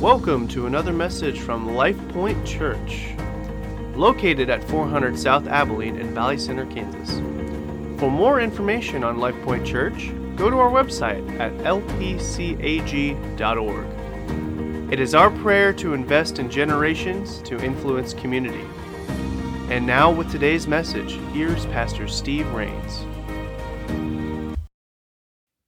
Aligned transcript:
Welcome 0.00 0.46
to 0.48 0.66
another 0.68 0.92
message 0.92 1.40
from 1.40 1.74
Life 1.74 1.98
Point 2.10 2.46
Church, 2.46 3.08
located 3.96 4.48
at 4.48 4.62
400 4.62 5.18
South 5.18 5.48
Abilene 5.48 5.96
in 5.96 6.14
Valley 6.14 6.38
Center, 6.38 6.66
Kansas. 6.66 7.18
For 7.98 8.08
more 8.08 8.40
information 8.40 9.02
on 9.02 9.18
Life 9.18 9.34
Point 9.42 9.66
Church, 9.66 10.12
go 10.36 10.50
to 10.50 10.56
our 10.56 10.70
website 10.70 11.28
at 11.40 11.52
lpcag.org. 11.64 12.12
It 14.92 15.00
is 15.00 15.16
our 15.16 15.30
prayer 15.30 15.72
to 15.72 15.94
invest 15.94 16.38
in 16.38 16.48
generations 16.48 17.42
to 17.42 17.58
influence 17.58 18.14
community. 18.14 18.64
And 19.68 19.84
now, 19.84 20.12
with 20.12 20.30
today's 20.30 20.68
message, 20.68 21.18
here's 21.32 21.66
Pastor 21.66 22.06
Steve 22.06 22.48
Rains. 22.52 23.04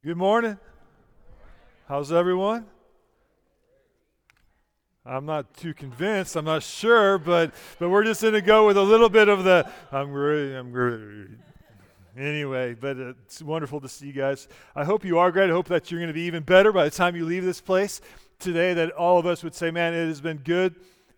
Good 0.04 0.16
morning. 0.16 0.56
How's 1.88 2.12
everyone? 2.12 2.66
I'm 5.04 5.25
not 5.25 5.57
too 5.57 5.72
convinced. 5.72 6.36
I'm 6.36 6.45
not 6.45 6.63
sure, 6.63 7.18
but 7.18 7.54
but 7.79 7.89
we're 7.89 8.04
just 8.04 8.21
going 8.21 8.35
to 8.35 8.43
go 8.43 8.67
with 8.67 8.77
a 8.77 8.82
little 8.82 9.08
bit 9.08 9.29
of 9.29 9.45
the 9.45 9.71
I'm 9.91 10.13
great. 10.13 10.54
I'm 10.54 10.71
great. 10.71 11.29
Anyway, 12.18 12.75
but 12.75 12.99
it's 12.99 13.41
wonderful 13.41 13.81
to 13.81 13.89
see 13.89 14.08
you 14.08 14.13
guys. 14.13 14.46
I 14.77 14.85
hope 14.85 15.05
you 15.05 15.18
are 15.18 15.32
great. 15.32 15.49
I 15.49 15.53
hope 15.53 15.68
that 15.68 15.91
you're 15.91 16.00
going 16.00 16.08
to 16.08 16.14
be 16.14 16.22
even 16.22 16.43
better 16.43 16.71
by 16.71 16.85
the 16.85 16.91
time 16.91 17.17
you 17.17 17.25
leave 17.25 17.44
this 17.44 17.63
place 17.63 18.03
today. 18.39 18.75
That 18.75 18.91
all 18.91 19.18
of 19.18 19.25
us 19.25 19.43
would 19.43 19.55
say, 19.55 19.71
"Man, 19.71 19.94
it 19.94 20.07
has 20.07 20.21
been 20.21 20.39
good 20.39 20.75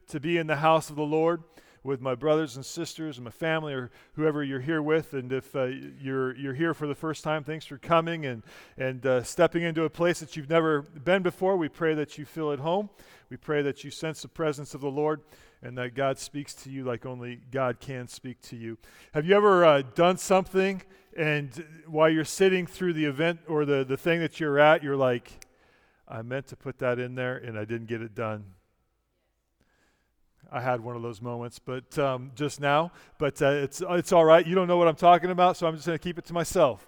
to 0.09 0.21
be 0.21 0.39
in 0.39 0.47
the 0.47 0.57
house 0.57 0.89
of 0.89 0.97
the 0.97 1.03
Lord." 1.03 1.43
With 1.85 2.01
my 2.01 2.15
brothers 2.15 2.57
and 2.57 2.65
sisters 2.65 3.19
and 3.19 3.25
my 3.25 3.31
family 3.31 3.75
or 3.75 3.91
whoever 4.15 4.45
you're 4.45 4.61
here 4.61 4.83
with. 4.83 5.15
And 5.15 5.33
if 5.33 5.55
uh, 5.57 5.65
you're, 6.01 6.37
you're 6.37 6.55
here 6.55 6.75
for 6.75 6.87
the 6.87 6.95
first 6.95 7.25
time, 7.25 7.43
thanks 7.45 7.65
for 7.65 7.79
coming 7.79 8.27
and, 8.27 8.43
and 8.77 9.05
uh, 9.05 9.23
stepping 9.23 9.63
into 9.63 9.85
a 9.85 9.91
place 9.91 10.21
that 10.21 10.37
you've 10.37 10.51
never 10.51 10.83
been 10.83 11.23
before. 11.23 11.57
We 11.57 11.69
pray 11.69 11.95
that 11.95 12.19
you 12.19 12.25
feel 12.25 12.53
at 12.53 12.61
home. 12.61 12.91
We 13.31 13.37
pray 13.37 13.63
that 13.63 13.83
you 13.83 13.91
sense 13.91 14.23
the 14.23 14.29
presence 14.29 14.75
of 14.75 14.81
the 14.81 14.91
Lord 14.91 15.23
and 15.63 15.77
that 15.79 15.95
God 15.95 16.19
speaks 16.19 16.55
to 16.55 16.71
you 16.71 16.85
like 16.85 17.07
only 17.07 17.41
God 17.51 17.81
can 17.81 18.07
speak 18.09 18.41
to 18.43 18.57
you. 18.57 18.79
Have 19.15 19.27
you 19.27 19.35
ever 19.35 19.65
uh, 19.65 19.83
done 19.95 20.19
something 20.19 20.83
and 21.17 21.65
while 21.87 22.09
you're 22.09 22.25
sitting 22.25 22.67
through 22.67 22.95
the 22.95 23.05
event 23.05 23.41
or 23.47 23.65
the, 23.65 23.85
the 23.85 23.97
thing 23.97 24.21
that 24.21 24.41
you're 24.41 24.59
at, 24.59 24.83
you're 24.83 24.97
like, 24.97 25.47
I 26.09 26.23
meant 26.23 26.47
to 26.49 26.57
put 26.57 26.79
that 26.79 26.99
in 26.99 27.15
there 27.15 27.37
and 27.37 27.59
I 27.59 27.65
didn't 27.65 27.87
get 27.87 28.03
it 28.03 28.15
done? 28.15 28.45
I 30.53 30.61
had 30.61 30.81
one 30.81 30.97
of 30.97 31.03
those 31.03 31.23
moments, 31.23 31.59
but 31.59 31.99
um, 31.99 32.31
just 32.35 32.61
now. 32.61 32.93
But 33.19 33.41
uh, 33.41 33.47
it's 33.47 33.83
it's 33.89 34.13
all 34.13 34.25
right. 34.25 34.47
You 34.47 34.55
don't 34.55 34.69
know 34.69 34.77
what 34.77 34.87
I'm 34.87 34.97
talking 34.97 35.31
about, 35.31 35.57
so 35.57 35.67
I'm 35.67 35.75
just 35.75 35.87
going 35.87 35.99
to 35.99 36.03
keep 36.03 36.19
it 36.19 36.27
to 36.27 36.35
myself. 36.35 36.87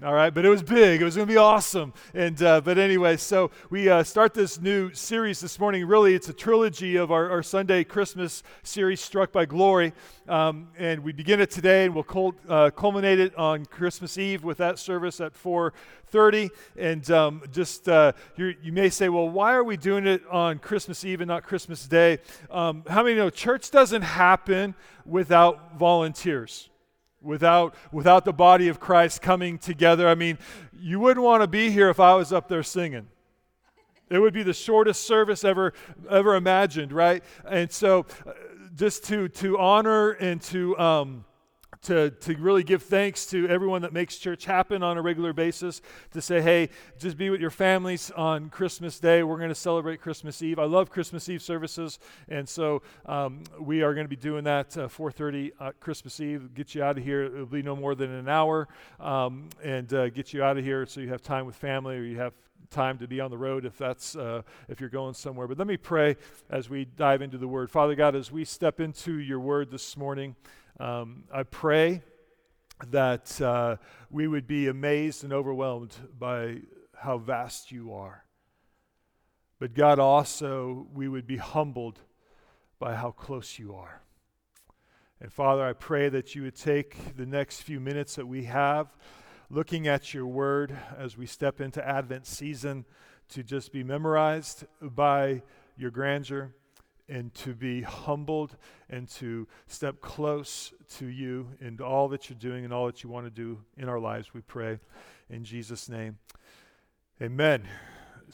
All 0.00 0.14
right, 0.14 0.32
but 0.32 0.44
it 0.44 0.48
was 0.48 0.62
big. 0.62 1.00
It 1.00 1.04
was 1.04 1.16
going 1.16 1.28
to 1.28 1.32
be 1.32 1.38
awesome. 1.38 1.92
And 2.14 2.42
uh, 2.42 2.62
but 2.62 2.78
anyway, 2.78 3.18
so 3.18 3.50
we 3.68 3.88
uh, 3.90 4.02
start 4.02 4.32
this 4.32 4.58
new 4.58 4.92
series 4.94 5.38
this 5.38 5.60
morning. 5.60 5.86
Really, 5.86 6.14
it's 6.14 6.28
a 6.28 6.32
trilogy 6.32 6.96
of 6.96 7.12
our, 7.12 7.30
our 7.30 7.42
Sunday 7.42 7.84
Christmas 7.84 8.42
series, 8.62 9.00
Struck 9.00 9.32
by 9.32 9.44
Glory. 9.44 9.92
Um, 10.26 10.68
and 10.78 11.04
we 11.04 11.12
begin 11.12 11.40
it 11.40 11.50
today, 11.50 11.84
and 11.84 11.94
we'll 11.94 12.04
cul- 12.04 12.34
uh, 12.48 12.70
culminate 12.70 13.20
it 13.20 13.36
on 13.36 13.66
Christmas 13.66 14.16
Eve 14.16 14.42
with 14.42 14.58
that 14.58 14.78
service 14.78 15.20
at 15.20 15.34
4:30. 15.34 16.50
And 16.76 17.08
um, 17.10 17.42
just 17.52 17.86
uh, 17.88 18.12
you 18.36 18.72
may 18.72 18.88
say, 18.88 19.10
well, 19.10 19.28
why 19.28 19.52
are 19.52 19.64
we 19.64 19.76
doing 19.76 20.06
it 20.06 20.22
on 20.28 20.58
Christmas 20.58 21.04
Eve 21.04 21.20
and 21.20 21.28
not 21.28 21.44
Christmas 21.44 21.86
Day? 21.86 22.18
Um, 22.50 22.82
how 22.88 23.04
many 23.04 23.14
know 23.14 23.30
church 23.30 23.70
doesn't 23.70 24.02
happen 24.02 24.74
without 25.04 25.78
volunteers? 25.78 26.70
Without, 27.22 27.74
without 27.90 28.24
the 28.24 28.32
body 28.32 28.68
of 28.68 28.80
Christ 28.80 29.22
coming 29.22 29.58
together. 29.58 30.08
I 30.08 30.14
mean, 30.14 30.38
you 30.78 31.00
wouldn't 31.00 31.24
want 31.24 31.42
to 31.42 31.46
be 31.46 31.70
here 31.70 31.88
if 31.88 32.00
I 32.00 32.14
was 32.14 32.32
up 32.32 32.48
there 32.48 32.62
singing. 32.62 33.08
It 34.10 34.18
would 34.18 34.34
be 34.34 34.42
the 34.42 34.52
shortest 34.52 35.06
service 35.06 35.44
ever, 35.44 35.72
ever 36.10 36.34
imagined, 36.34 36.92
right? 36.92 37.24
And 37.48 37.70
so, 37.70 38.06
uh, 38.26 38.32
just 38.74 39.04
to, 39.04 39.28
to 39.28 39.58
honor 39.58 40.10
and 40.10 40.40
to, 40.42 40.78
um, 40.78 41.24
to, 41.82 42.10
to 42.10 42.36
really 42.36 42.62
give 42.62 42.82
thanks 42.82 43.26
to 43.26 43.48
everyone 43.48 43.82
that 43.82 43.92
makes 43.92 44.16
church 44.16 44.44
happen 44.44 44.82
on 44.82 44.96
a 44.96 45.02
regular 45.02 45.32
basis, 45.32 45.82
to 46.12 46.22
say, 46.22 46.40
hey, 46.40 46.68
just 46.98 47.16
be 47.16 47.28
with 47.30 47.40
your 47.40 47.50
families 47.50 48.10
on 48.12 48.50
Christmas 48.50 49.00
Day. 49.00 49.22
We're 49.22 49.38
going 49.38 49.48
to 49.48 49.54
celebrate 49.54 50.00
Christmas 50.00 50.42
Eve. 50.42 50.58
I 50.58 50.64
love 50.64 50.90
Christmas 50.90 51.28
Eve 51.28 51.42
services, 51.42 51.98
and 52.28 52.48
so 52.48 52.82
um, 53.06 53.42
we 53.60 53.82
are 53.82 53.94
going 53.94 54.04
to 54.04 54.08
be 54.08 54.16
doing 54.16 54.44
that 54.44 54.76
uh, 54.78 54.88
4.30 54.88 55.50
uh, 55.58 55.72
Christmas 55.80 56.20
Eve. 56.20 56.54
Get 56.54 56.74
you 56.74 56.82
out 56.82 56.98
of 56.98 57.04
here. 57.04 57.24
It'll 57.24 57.46
be 57.46 57.62
no 57.62 57.74
more 57.74 57.94
than 57.94 58.10
an 58.10 58.28
hour, 58.28 58.68
um, 59.00 59.48
and 59.62 59.92
uh, 59.92 60.08
get 60.10 60.32
you 60.32 60.42
out 60.42 60.56
of 60.56 60.64
here 60.64 60.86
so 60.86 61.00
you 61.00 61.08
have 61.08 61.22
time 61.22 61.46
with 61.46 61.56
family 61.56 61.96
or 61.96 62.02
you 62.02 62.18
have 62.18 62.32
time 62.70 62.96
to 62.98 63.06
be 63.06 63.20
on 63.20 63.30
the 63.30 63.36
road 63.36 63.66
if 63.66 63.76
that's 63.76 64.16
uh, 64.16 64.40
if 64.68 64.80
you're 64.80 64.88
going 64.88 65.12
somewhere 65.12 65.46
but 65.46 65.58
let 65.58 65.66
me 65.66 65.76
pray 65.76 66.16
as 66.48 66.70
we 66.70 66.86
dive 66.86 67.20
into 67.20 67.36
the 67.36 67.46
word 67.46 67.70
father 67.70 67.94
god 67.94 68.16
as 68.16 68.32
we 68.32 68.46
step 68.46 68.80
into 68.80 69.18
your 69.18 69.38
word 69.38 69.70
this 69.70 69.94
morning 69.94 70.34
um, 70.82 71.24
I 71.32 71.44
pray 71.44 72.02
that 72.88 73.40
uh, 73.40 73.76
we 74.10 74.26
would 74.26 74.48
be 74.48 74.66
amazed 74.66 75.22
and 75.22 75.32
overwhelmed 75.32 75.94
by 76.18 76.62
how 76.96 77.18
vast 77.18 77.70
you 77.70 77.94
are. 77.94 78.24
But 79.60 79.74
God, 79.74 80.00
also, 80.00 80.88
we 80.92 81.06
would 81.06 81.24
be 81.24 81.36
humbled 81.36 82.00
by 82.80 82.96
how 82.96 83.12
close 83.12 83.60
you 83.60 83.76
are. 83.76 84.02
And 85.20 85.32
Father, 85.32 85.64
I 85.64 85.72
pray 85.72 86.08
that 86.08 86.34
you 86.34 86.42
would 86.42 86.56
take 86.56 87.16
the 87.16 87.26
next 87.26 87.60
few 87.60 87.78
minutes 87.78 88.16
that 88.16 88.26
we 88.26 88.44
have 88.44 88.88
looking 89.50 89.86
at 89.86 90.12
your 90.12 90.26
word 90.26 90.76
as 90.98 91.16
we 91.16 91.26
step 91.26 91.60
into 91.60 91.86
Advent 91.86 92.26
season 92.26 92.86
to 93.28 93.44
just 93.44 93.72
be 93.72 93.84
memorized 93.84 94.64
by 94.80 95.42
your 95.76 95.92
grandeur 95.92 96.52
and 97.08 97.34
to 97.34 97.54
be 97.54 97.82
humbled 97.82 98.56
and 98.88 99.08
to 99.08 99.46
step 99.66 100.00
close 100.00 100.72
to 100.98 101.06
you 101.06 101.48
in 101.60 101.80
all 101.80 102.08
that 102.08 102.28
you're 102.28 102.38
doing 102.38 102.64
and 102.64 102.72
all 102.72 102.86
that 102.86 103.02
you 103.02 103.10
want 103.10 103.26
to 103.26 103.30
do 103.30 103.58
in 103.76 103.88
our 103.88 103.98
lives, 103.98 104.32
we 104.34 104.40
pray 104.40 104.78
in 105.28 105.44
Jesus' 105.44 105.88
name. 105.88 106.18
Amen. 107.20 107.62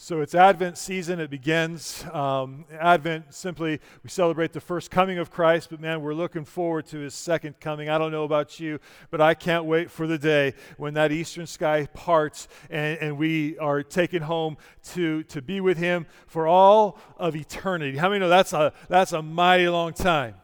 So 0.01 0.21
it's 0.21 0.33
Advent 0.33 0.77
season. 0.77 1.19
It 1.19 1.29
begins. 1.29 2.05
Um, 2.13 2.63
Advent 2.71 3.33
simply, 3.33 3.81
we 4.01 4.09
celebrate 4.09 4.53
the 4.53 4.61
first 4.61 4.91
coming 4.91 5.17
of 5.17 5.29
Christ, 5.29 5.69
but 5.71 5.81
man, 5.81 6.01
we're 6.01 6.13
looking 6.13 6.45
forward 6.45 6.85
to 6.87 6.99
his 6.99 7.13
second 7.13 7.59
coming. 7.59 7.89
I 7.89 7.97
don't 7.97 8.13
know 8.13 8.23
about 8.23 8.61
you, 8.61 8.79
but 9.11 9.19
I 9.19 9.33
can't 9.33 9.65
wait 9.65 9.91
for 9.91 10.07
the 10.07 10.17
day 10.17 10.53
when 10.77 10.93
that 10.93 11.11
eastern 11.11 11.45
sky 11.45 11.85
parts 11.93 12.47
and, 12.69 12.97
and 12.99 13.17
we 13.17 13.57
are 13.57 13.83
taken 13.83 14.21
home 14.21 14.55
to, 14.93 15.23
to 15.23 15.41
be 15.41 15.59
with 15.59 15.77
him 15.77 16.05
for 16.27 16.47
all 16.47 16.97
of 17.17 17.35
eternity. 17.35 17.97
How 17.97 18.07
many 18.07 18.21
know 18.21 18.29
that's 18.29 18.53
a, 18.53 18.71
that's 18.87 19.11
a 19.11 19.21
mighty 19.21 19.67
long 19.67 19.91
time? 19.91 20.35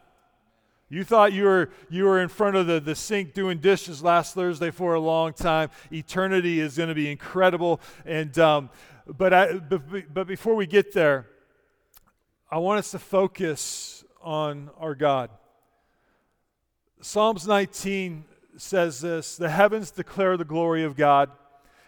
You 0.90 1.06
thought 1.06 1.32
you 1.34 1.46
were, 1.46 1.70
you 1.90 2.04
were 2.04 2.22
in 2.22 2.28
front 2.28 2.58
of 2.58 2.68
the, 2.68 2.82
the 2.82 2.94
sink 2.94 3.34
doing 3.34 3.60
dishes 3.60 4.04
last 4.04 4.36
Thursday 4.36 4.70
for 4.70 4.96
a 4.96 5.00
long 5.00 5.32
time. 5.32 5.70
Eternity 5.92 6.60
is 6.60 6.76
going 6.76 6.90
to 6.90 6.96
be 6.96 7.10
incredible. 7.10 7.80
And 8.06 8.38
um, 8.38 8.70
but, 9.08 9.34
I, 9.34 9.54
but, 9.54 10.14
but 10.14 10.28
before 10.28 10.56
we 10.56 10.66
get 10.66 10.94
there, 10.94 11.28
I 12.50 12.58
want 12.58 12.80
us 12.80 12.92
to 12.92 13.00
focus 13.00 14.04
on 14.22 14.70
our 14.78 14.96
God. 14.96 15.30
Psalms 17.02 17.48
19 17.48 18.26
says 18.58 19.02
this 19.02 19.38
The 19.38 19.50
heavens 19.50 19.92
declare 19.92 20.38
the 20.38 20.46
glory 20.46 20.84
of 20.84 20.96
God, 20.96 21.30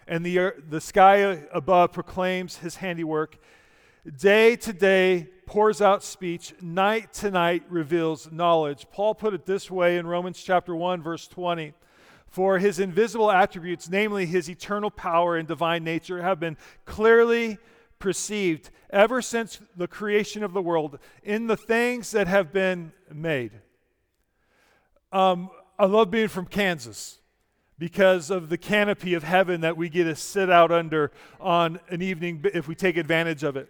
and 0.07 0.25
the, 0.25 0.53
the 0.69 0.81
sky 0.81 1.43
above 1.51 1.93
proclaims 1.93 2.57
his 2.57 2.77
handiwork. 2.77 3.37
Day 4.17 4.55
to 4.57 4.71
day 4.71 5.27
pours 5.45 5.81
out 5.81 6.03
speech, 6.03 6.53
night 6.61 7.13
to 7.13 7.31
night 7.31 7.63
reveals 7.69 8.31
knowledge. 8.31 8.87
Paul 8.91 9.15
put 9.15 9.33
it 9.33 9.45
this 9.45 9.71
way 9.71 9.97
in 9.97 10.05
Romans 10.05 10.41
chapter 10.41 10.75
1, 10.75 11.01
verse 11.01 11.27
20. 11.27 11.73
For 12.37 12.59
his 12.59 12.79
invisible 12.79 13.31
attributes, 13.31 13.89
namely 13.89 14.27
his 14.27 14.47
eternal 14.47 14.91
power 14.91 15.37
and 15.37 15.47
divine 15.47 15.83
nature, 15.83 16.21
have 16.21 16.39
been 16.39 16.55
clearly 16.85 17.57
perceived 17.97 18.69
ever 18.91 19.23
since 19.23 19.59
the 19.75 19.87
creation 19.87 20.43
of 20.43 20.53
the 20.53 20.61
world 20.61 20.99
in 21.23 21.47
the 21.47 21.57
things 21.57 22.11
that 22.11 22.27
have 22.27 22.53
been 22.53 22.91
made. 23.11 23.53
Um, 25.11 25.49
I 25.79 25.87
love 25.87 26.11
being 26.11 26.27
from 26.27 26.45
Kansas 26.45 27.17
because 27.79 28.29
of 28.29 28.49
the 28.49 28.57
canopy 28.59 29.15
of 29.15 29.23
heaven 29.23 29.61
that 29.61 29.75
we 29.75 29.89
get 29.89 30.03
to 30.03 30.15
sit 30.15 30.51
out 30.51 30.71
under 30.71 31.11
on 31.39 31.79
an 31.89 32.03
evening 32.03 32.45
if 32.53 32.67
we 32.67 32.75
take 32.75 32.97
advantage 32.97 33.41
of 33.41 33.57
it. 33.57 33.67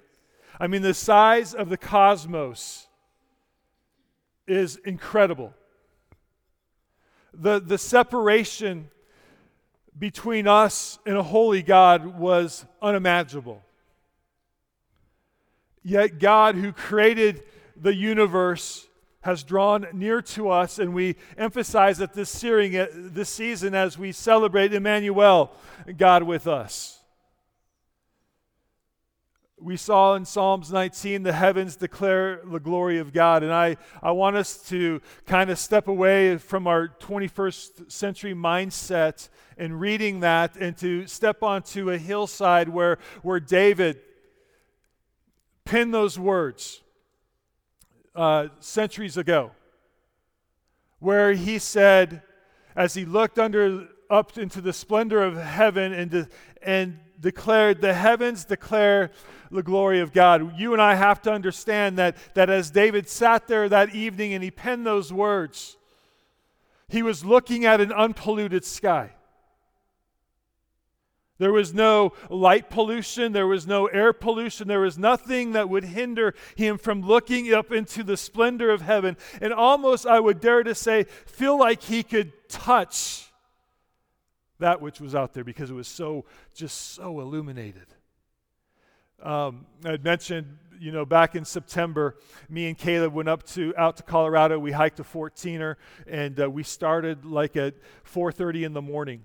I 0.60 0.68
mean, 0.68 0.82
the 0.82 0.94
size 0.94 1.54
of 1.54 1.70
the 1.70 1.78
cosmos 1.78 2.88
is 4.46 4.76
incredible 4.84 5.54
the, 7.40 7.60
the 7.60 7.78
separation 7.78 8.90
between 9.98 10.48
us 10.48 11.00
and 11.06 11.18
a 11.18 11.24
holy 11.24 11.62
God 11.62 12.20
was 12.20 12.66
unimaginable. 12.82 13.62
Yet 15.84 16.20
God, 16.20 16.56
who 16.56 16.72
created 16.72 17.44
the 17.76 17.94
universe, 17.96 18.88
has 19.22 19.44
drawn 19.44 19.88
near 19.94 20.22
to 20.22 20.50
us, 20.50 20.80
and 20.80 20.94
we 20.94 21.16
emphasize 21.38 21.98
that 21.98 22.14
this, 22.14 22.30
searing, 22.30 22.72
this 22.94 23.30
season 23.30 23.74
as 23.74 23.98
we 23.98 24.12
celebrate 24.12 24.74
Emmanuel, 24.74 25.52
God 25.98 26.24
with 26.24 26.48
us. 26.48 26.97
We 29.60 29.76
saw 29.76 30.14
in 30.16 30.24
Psalms 30.24 30.72
19, 30.72 31.24
the 31.24 31.34
heavens 31.34 31.76
declare 31.76 32.42
the 32.46 32.60
glory 32.60 33.00
of 33.00 33.12
God. 33.12 33.42
And 33.42 33.52
I, 33.52 33.78
I 34.04 34.12
want 34.12 34.36
us 34.36 34.58
to 34.70 35.02
kind 35.26 35.50
of 35.50 35.58
step 35.58 35.88
away 35.88 36.38
from 36.38 36.68
our 36.68 36.90
21st 37.00 37.92
century 37.92 38.36
mindset 38.36 39.30
and 39.58 39.80
reading 39.80 40.20
that 40.20 40.56
and 40.58 40.78
to 40.78 41.08
step 41.08 41.42
onto 41.42 41.90
a 41.90 41.98
hillside 41.98 42.70
where, 42.70 43.00
where 43.24 43.40
David 43.40 44.00
penned 45.66 45.94
those 45.94 46.20
words 46.20 46.82
uh, 48.16 48.50
centuries 48.60 49.18
ago, 49.18 49.52
where 51.00 51.34
he 51.34 51.58
said, 51.58 52.22
as 52.76 52.94
he 52.94 53.06
looked 53.06 53.40
under 53.40 53.88
up 54.10 54.38
into 54.38 54.62
the 54.62 54.72
splendor 54.72 55.22
of 55.24 55.36
heaven 55.36 55.94
and, 55.94 56.28
and 56.62 57.00
declared, 57.20 57.82
The 57.82 57.94
heavens 57.94 58.46
declare 58.46 59.12
the 59.52 59.64
glory 59.64 60.00
of 60.00 60.14
God. 60.14 60.58
You 60.58 60.74
and 60.74 60.82
I 60.82 60.96
have 60.96 61.22
to 61.24 61.32
understand 61.32 61.98
that, 61.98 62.18
that 62.34 62.50
as 62.50 62.72
David 62.72 63.08
sat 63.08 63.48
there 63.48 63.68
that 63.70 63.96
evening 63.96 64.34
and 64.34 64.44
he 64.44 64.52
penned 64.52 64.86
those 64.86 65.12
words, 65.12 65.78
he 66.88 67.04
was 67.04 67.26
looking 67.26 67.66
at 67.66 67.82
an 67.82 67.92
unpolluted 67.92 68.66
sky. 68.66 69.12
There 71.40 71.54
was 71.54 71.74
no 71.74 72.14
light 72.30 72.70
pollution. 72.70 73.32
There 73.32 73.46
was 73.46 73.68
no 73.68 73.86
air 73.88 74.12
pollution. 74.12 74.68
There 74.68 74.80
was 74.80 74.98
nothing 74.98 75.52
that 75.52 75.70
would 75.70 75.84
hinder 75.84 76.34
him 76.56 76.78
from 76.78 77.02
looking 77.02 77.54
up 77.54 77.72
into 77.72 78.04
the 78.04 78.18
splendor 78.18 78.72
of 78.72 78.82
heaven. 78.82 79.18
And 79.40 79.54
almost, 79.54 80.08
I 80.08 80.20
would 80.20 80.40
dare 80.40 80.64
to 80.64 80.74
say, 80.74 81.04
feel 81.26 81.58
like 81.60 81.84
he 81.84 82.02
could 82.02 82.50
touch 82.50 83.27
that 84.60 84.82
which 84.82 85.00
was 85.00 85.16
out 85.16 85.34
there 85.34 85.44
because 85.44 85.70
it 85.70 85.74
was 85.74 85.88
so, 85.88 86.26
just 86.54 86.94
so 86.96 87.20
illuminated. 87.20 87.88
Um, 89.22 89.66
I 89.84 89.92
had 89.92 90.04
mentioned, 90.04 90.58
you 90.80 90.92
know, 90.92 91.06
back 91.06 91.36
in 91.36 91.44
September, 91.44 92.18
me 92.50 92.68
and 92.68 92.78
Caleb 92.78 93.14
went 93.14 93.30
up 93.30 93.44
to 93.48 93.74
out 93.76 93.98
to 93.98 94.04
Colorado. 94.04 94.60
We 94.60 94.72
hiked 94.72 95.00
a 95.00 95.04
14er, 95.04 95.76
and 96.06 96.40
uh, 96.40 96.50
we 96.50 96.62
started 96.64 97.26
like 97.26 97.56
at 97.56 97.76
4:30 98.06 98.66
in 98.66 98.74
the 98.74 98.82
morning 98.82 99.24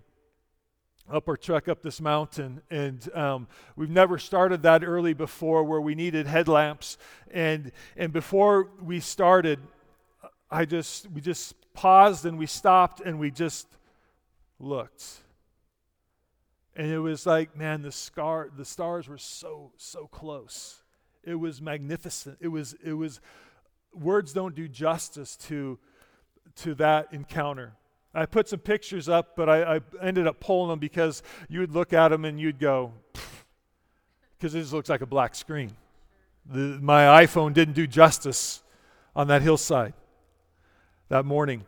up 1.11 1.29
our 1.29 1.37
truck 1.37 1.69
up 1.69 1.83
this 1.83 2.01
mountain 2.01 2.63
and 2.71 3.13
um, 3.15 3.49
we've 3.77 3.91
never 3.91 4.19
started 4.19 4.63
that 4.63 4.85
early 4.85 5.13
before 5.13 5.65
where 5.65 5.81
we 5.81 5.95
needed 5.97 6.27
headlamps 6.27 6.97
and 7.33 7.73
and 7.97 8.13
before 8.13 8.71
we 8.81 9.01
started 9.01 9.59
i 10.49 10.65
just 10.65 11.11
we 11.11 11.21
just 11.21 11.55
paused 11.75 12.25
and 12.25 12.39
we 12.39 12.47
stopped 12.47 13.01
and 13.01 13.19
we 13.19 13.31
just 13.31 13.67
looked 14.63 15.23
and 16.75 16.91
it 16.91 16.99
was 16.99 17.27
like, 17.27 17.57
man, 17.57 17.83
the 17.83 17.93
scar, 17.93 18.49
the 18.57 18.65
stars 18.65 19.09
were 19.09 19.19
so, 19.19 19.73
so 19.77 20.07
close. 20.07 20.83
It 21.23 21.35
was 21.35 21.61
magnificent. 21.61 22.39
It 22.41 22.49
was, 22.49 22.75
it 22.83 22.95
was, 22.95 23.21
words 23.93 24.33
don't 24.33 24.55
do 24.55 24.69
justice 24.69 25.37
to, 25.49 25.79
to 26.57 26.75
that 26.77 27.13
encounter. 27.13 27.75
I 28.15 28.27
put 28.27 28.49
some 28.49 28.61
pictures 28.61 29.09
up, 29.09 29.37
but 29.37 29.49
I, 29.49 29.77
I 29.77 29.81
ended 30.01 30.27
up 30.27 30.41
pulling 30.41 30.71
them 30.71 30.79
because 30.79 31.23
you 31.49 31.61
would 31.61 31.73
look 31.73 31.93
at 31.93 32.09
them 32.09 32.25
and 32.25 32.41
you'd 32.41 32.59
go, 32.59 32.93
because 34.39 34.55
it 34.55 34.61
just 34.61 34.73
looks 34.73 34.89
like 34.89 35.03
a 35.03 35.07
black 35.07 35.35
screen. 35.35 35.73
The, 36.47 36.79
my 36.81 37.25
iPhone 37.25 37.53
didn't 37.53 37.75
do 37.75 37.87
justice 37.87 38.63
on 39.15 39.29
that 39.29 39.43
hillside 39.43 39.93
that 41.11 41.27
morning. 41.27 41.67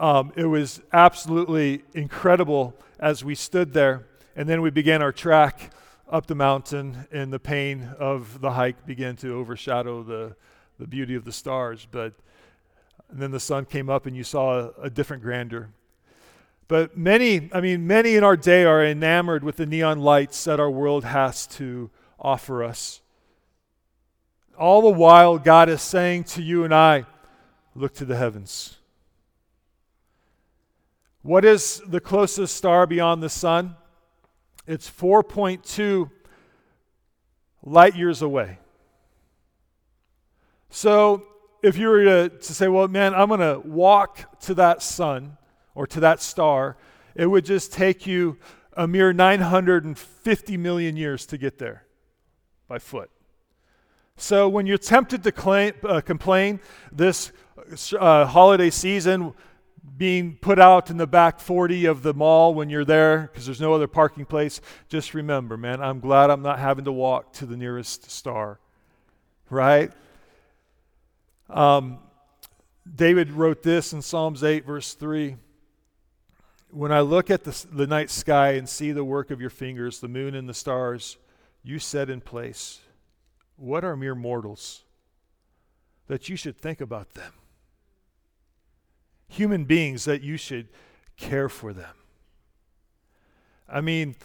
Um, 0.00 0.32
it 0.34 0.46
was 0.46 0.80
absolutely 0.94 1.82
incredible 1.92 2.74
as 2.98 3.22
we 3.22 3.34
stood 3.34 3.74
there. 3.74 4.06
And 4.34 4.48
then 4.48 4.62
we 4.62 4.70
began 4.70 5.02
our 5.02 5.12
track 5.12 5.74
up 6.08 6.26
the 6.26 6.34
mountain, 6.34 7.06
and 7.12 7.30
the 7.30 7.38
pain 7.38 7.90
of 7.98 8.40
the 8.40 8.52
hike 8.52 8.86
began 8.86 9.14
to 9.16 9.34
overshadow 9.34 10.02
the, 10.02 10.34
the 10.78 10.86
beauty 10.86 11.14
of 11.16 11.26
the 11.26 11.32
stars. 11.32 11.86
But 11.90 12.14
then 13.12 13.30
the 13.30 13.38
sun 13.38 13.66
came 13.66 13.90
up, 13.90 14.06
and 14.06 14.16
you 14.16 14.24
saw 14.24 14.58
a, 14.58 14.70
a 14.84 14.90
different 14.90 15.22
grandeur. 15.22 15.68
But 16.66 16.96
many, 16.96 17.50
I 17.52 17.60
mean, 17.60 17.86
many 17.86 18.16
in 18.16 18.24
our 18.24 18.38
day 18.38 18.64
are 18.64 18.82
enamored 18.82 19.44
with 19.44 19.56
the 19.56 19.66
neon 19.66 20.00
lights 20.00 20.42
that 20.44 20.58
our 20.58 20.70
world 20.70 21.04
has 21.04 21.46
to 21.48 21.90
offer 22.18 22.64
us. 22.64 23.02
All 24.58 24.80
the 24.80 24.98
while, 24.98 25.38
God 25.38 25.68
is 25.68 25.82
saying 25.82 26.24
to 26.24 26.42
you 26.42 26.64
and 26.64 26.74
I, 26.74 27.04
look 27.74 27.92
to 27.94 28.06
the 28.06 28.16
heavens. 28.16 28.78
What 31.22 31.44
is 31.44 31.82
the 31.86 32.00
closest 32.00 32.56
star 32.56 32.86
beyond 32.86 33.22
the 33.22 33.28
sun? 33.28 33.76
It's 34.66 34.88
4.2 34.88 36.10
light 37.62 37.94
years 37.94 38.22
away. 38.22 38.58
So, 40.70 41.26
if 41.62 41.76
you 41.76 41.88
were 41.88 42.04
to, 42.04 42.28
to 42.30 42.54
say, 42.54 42.68
well, 42.68 42.88
man, 42.88 43.14
I'm 43.14 43.28
going 43.28 43.40
to 43.40 43.60
walk 43.68 44.40
to 44.42 44.54
that 44.54 44.82
sun 44.82 45.36
or 45.74 45.86
to 45.88 46.00
that 46.00 46.22
star, 46.22 46.78
it 47.14 47.26
would 47.26 47.44
just 47.44 47.70
take 47.70 48.06
you 48.06 48.38
a 48.74 48.86
mere 48.86 49.12
950 49.12 50.56
million 50.56 50.96
years 50.96 51.26
to 51.26 51.36
get 51.36 51.58
there 51.58 51.84
by 52.66 52.78
foot. 52.78 53.10
So, 54.16 54.48
when 54.48 54.66
you're 54.66 54.78
tempted 54.78 55.22
to 55.24 55.32
claim, 55.32 55.74
uh, 55.82 56.00
complain 56.00 56.60
this 56.90 57.30
uh, 57.98 58.24
holiday 58.24 58.70
season, 58.70 59.34
being 59.96 60.36
put 60.36 60.58
out 60.58 60.90
in 60.90 60.96
the 60.96 61.06
back 61.06 61.40
40 61.40 61.86
of 61.86 62.02
the 62.02 62.14
mall 62.14 62.54
when 62.54 62.70
you're 62.70 62.84
there 62.84 63.30
because 63.30 63.46
there's 63.46 63.60
no 63.60 63.74
other 63.74 63.86
parking 63.86 64.24
place, 64.24 64.60
just 64.88 65.14
remember, 65.14 65.56
man, 65.56 65.82
I'm 65.82 66.00
glad 66.00 66.30
I'm 66.30 66.42
not 66.42 66.58
having 66.58 66.84
to 66.84 66.92
walk 66.92 67.32
to 67.34 67.46
the 67.46 67.56
nearest 67.56 68.10
star. 68.10 68.60
Right? 69.48 69.90
Um, 71.48 71.98
David 72.94 73.32
wrote 73.32 73.62
this 73.62 73.92
in 73.92 74.02
Psalms 74.02 74.44
8, 74.44 74.64
verse 74.64 74.94
3. 74.94 75.36
When 76.70 76.92
I 76.92 77.00
look 77.00 77.30
at 77.30 77.44
the, 77.44 77.66
the 77.72 77.86
night 77.86 78.10
sky 78.10 78.52
and 78.52 78.68
see 78.68 78.92
the 78.92 79.04
work 79.04 79.30
of 79.30 79.40
your 79.40 79.50
fingers, 79.50 80.00
the 80.00 80.08
moon 80.08 80.34
and 80.34 80.48
the 80.48 80.54
stars, 80.54 81.16
you 81.62 81.78
set 81.78 82.08
in 82.08 82.20
place. 82.20 82.80
What 83.56 83.84
are 83.84 83.96
mere 83.96 84.14
mortals 84.14 84.84
that 86.06 86.28
you 86.28 86.36
should 86.36 86.56
think 86.56 86.80
about 86.80 87.14
them? 87.14 87.32
Human 89.30 89.64
beings 89.64 90.04
that 90.04 90.22
you 90.22 90.36
should 90.36 90.68
care 91.16 91.48
for 91.48 91.72
them. 91.72 91.94
I 93.68 93.80
mean, 93.80 94.16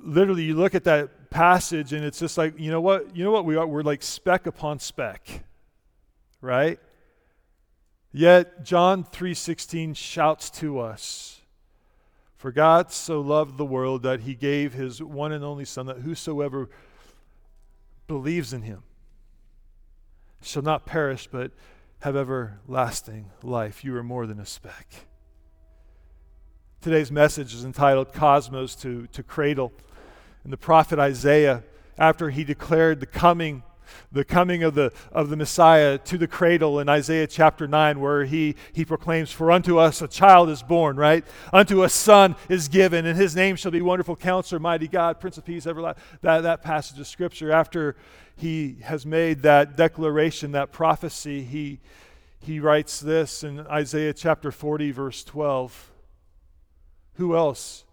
literally, 0.00 0.44
you 0.44 0.54
look 0.54 0.74
at 0.74 0.84
that 0.84 1.30
passage 1.30 1.92
and 1.92 2.04
it's 2.04 2.18
just 2.18 2.38
like, 2.38 2.58
you 2.58 2.70
know 2.70 2.80
what? 2.80 3.14
You 3.14 3.22
know 3.22 3.30
what 3.30 3.44
we 3.44 3.56
are? 3.56 3.66
We're 3.66 3.82
like 3.82 4.02
speck 4.02 4.46
upon 4.46 4.78
speck, 4.78 5.44
right? 6.40 6.80
Yet 8.12 8.64
John 8.64 9.04
3:16 9.04 9.94
shouts 9.94 10.48
to 10.52 10.78
us, 10.78 11.42
"For 12.36 12.50
God 12.50 12.92
so 12.92 13.20
loved 13.20 13.58
the 13.58 13.64
world 13.64 14.02
that 14.04 14.20
he 14.20 14.34
gave 14.34 14.72
his 14.72 15.02
one 15.02 15.32
and 15.32 15.44
only 15.44 15.66
son 15.66 15.86
that 15.86 15.98
whosoever 15.98 16.70
believes 18.06 18.52
in 18.52 18.62
him 18.62 18.84
shall 20.40 20.62
not 20.62 20.86
perish 20.86 21.26
but 21.26 21.52
have 22.04 22.16
everlasting 22.16 23.30
life. 23.42 23.82
You 23.82 23.96
are 23.96 24.02
more 24.02 24.26
than 24.26 24.38
a 24.38 24.44
speck. 24.44 25.06
Today's 26.82 27.10
message 27.10 27.54
is 27.54 27.64
entitled 27.64 28.12
Cosmos 28.12 28.74
to, 28.82 29.06
to 29.06 29.22
Cradle. 29.22 29.72
And 30.42 30.52
the 30.52 30.58
prophet 30.58 30.98
Isaiah, 30.98 31.62
after 31.96 32.28
he 32.28 32.44
declared 32.44 33.00
the 33.00 33.06
coming 33.06 33.62
the 34.12 34.24
coming 34.24 34.62
of 34.62 34.74
the, 34.74 34.92
of 35.12 35.30
the 35.30 35.36
Messiah 35.36 35.98
to 35.98 36.18
the 36.18 36.26
cradle 36.26 36.80
in 36.80 36.88
Isaiah 36.88 37.26
chapter 37.26 37.66
9, 37.66 38.00
where 38.00 38.24
he, 38.24 38.56
he 38.72 38.84
proclaims, 38.84 39.30
For 39.30 39.50
unto 39.50 39.78
us 39.78 40.02
a 40.02 40.08
child 40.08 40.48
is 40.50 40.62
born, 40.62 40.96
right? 40.96 41.24
Unto 41.52 41.82
a 41.82 41.88
son 41.88 42.36
is 42.48 42.68
given, 42.68 43.06
and 43.06 43.18
his 43.18 43.34
name 43.36 43.56
shall 43.56 43.70
be 43.70 43.82
Wonderful 43.82 44.16
Counselor, 44.16 44.58
Mighty 44.58 44.88
God, 44.88 45.20
Prince 45.20 45.38
of 45.38 45.44
Peace, 45.44 45.66
Everlasting. 45.66 46.02
That, 46.22 46.42
that 46.42 46.62
passage 46.62 46.98
of 46.98 47.06
Scripture, 47.06 47.52
after 47.52 47.96
he 48.36 48.76
has 48.82 49.06
made 49.06 49.42
that 49.42 49.76
declaration, 49.76 50.52
that 50.52 50.72
prophecy, 50.72 51.42
he, 51.42 51.80
he 52.40 52.60
writes 52.60 53.00
this 53.00 53.44
in 53.44 53.60
Isaiah 53.66 54.12
chapter 54.12 54.50
40, 54.50 54.90
verse 54.90 55.24
12. 55.24 55.90
Who 57.14 57.36
else 57.36 57.84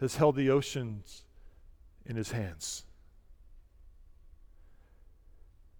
has 0.00 0.16
held 0.16 0.36
the 0.36 0.50
oceans 0.50 1.22
in 2.04 2.16
his 2.16 2.32
hands? 2.32 2.84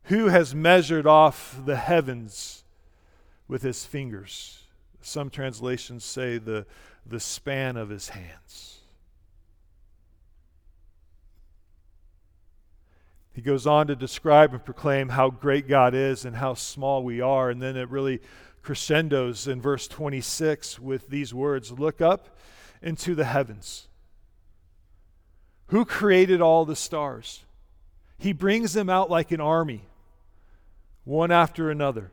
Who 0.09 0.29
has 0.29 0.55
measured 0.55 1.07
off 1.07 1.59
the 1.65 1.77
heavens 1.77 2.65
with 3.47 3.63
his 3.63 3.85
fingers? 3.85 4.63
Some 5.03 5.29
translations 5.29 6.03
say 6.03 6.39
the, 6.39 6.67
the 7.05 7.21
span 7.21 7.77
of 7.77 7.91
his 7.91 8.09
hands. 8.09 8.79
He 13.35 13.43
goes 13.43 13.67
on 13.67 13.87
to 13.89 13.95
describe 13.95 14.55
and 14.55 14.65
proclaim 14.65 15.11
how 15.11 15.29
great 15.29 15.69
God 15.69 15.95
is 15.95 16.25
and 16.25 16.37
how 16.37 16.55
small 16.55 17.05
we 17.05 17.21
are. 17.21 17.51
And 17.51 17.61
then 17.61 17.77
it 17.77 17.91
really 17.91 18.21
crescendos 18.63 19.47
in 19.47 19.61
verse 19.61 19.87
26 19.87 20.81
with 20.81 21.09
these 21.09 21.35
words 21.35 21.71
Look 21.71 22.01
up 22.01 22.37
into 22.81 23.15
the 23.15 23.27
heavens. 23.27 23.89
Who 25.67 25.85
created 25.85 26.41
all 26.41 26.65
the 26.65 26.75
stars? 26.75 27.45
He 28.19 28.33
brings 28.33 28.73
them 28.73 28.91
out 28.91 29.11
like 29.11 29.31
an 29.31 29.41
army, 29.41 29.85
one 31.09 31.33
after 31.33 31.71
another, 31.71 32.13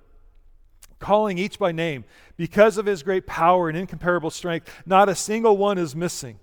calling 1.00 1.38
each 1.38 1.60
by 1.60 1.74
name. 1.74 2.06
Because 2.38 2.78
of 2.78 2.86
his 2.86 3.04
great 3.04 3.28
power 3.28 3.68
and 3.68 3.78
incomparable 3.78 4.30
strength, 4.30 4.72
not 4.86 5.10
a 5.10 5.16
single 5.16 5.58
one 5.58 5.78
is 5.78 5.94
missing. 5.94 6.40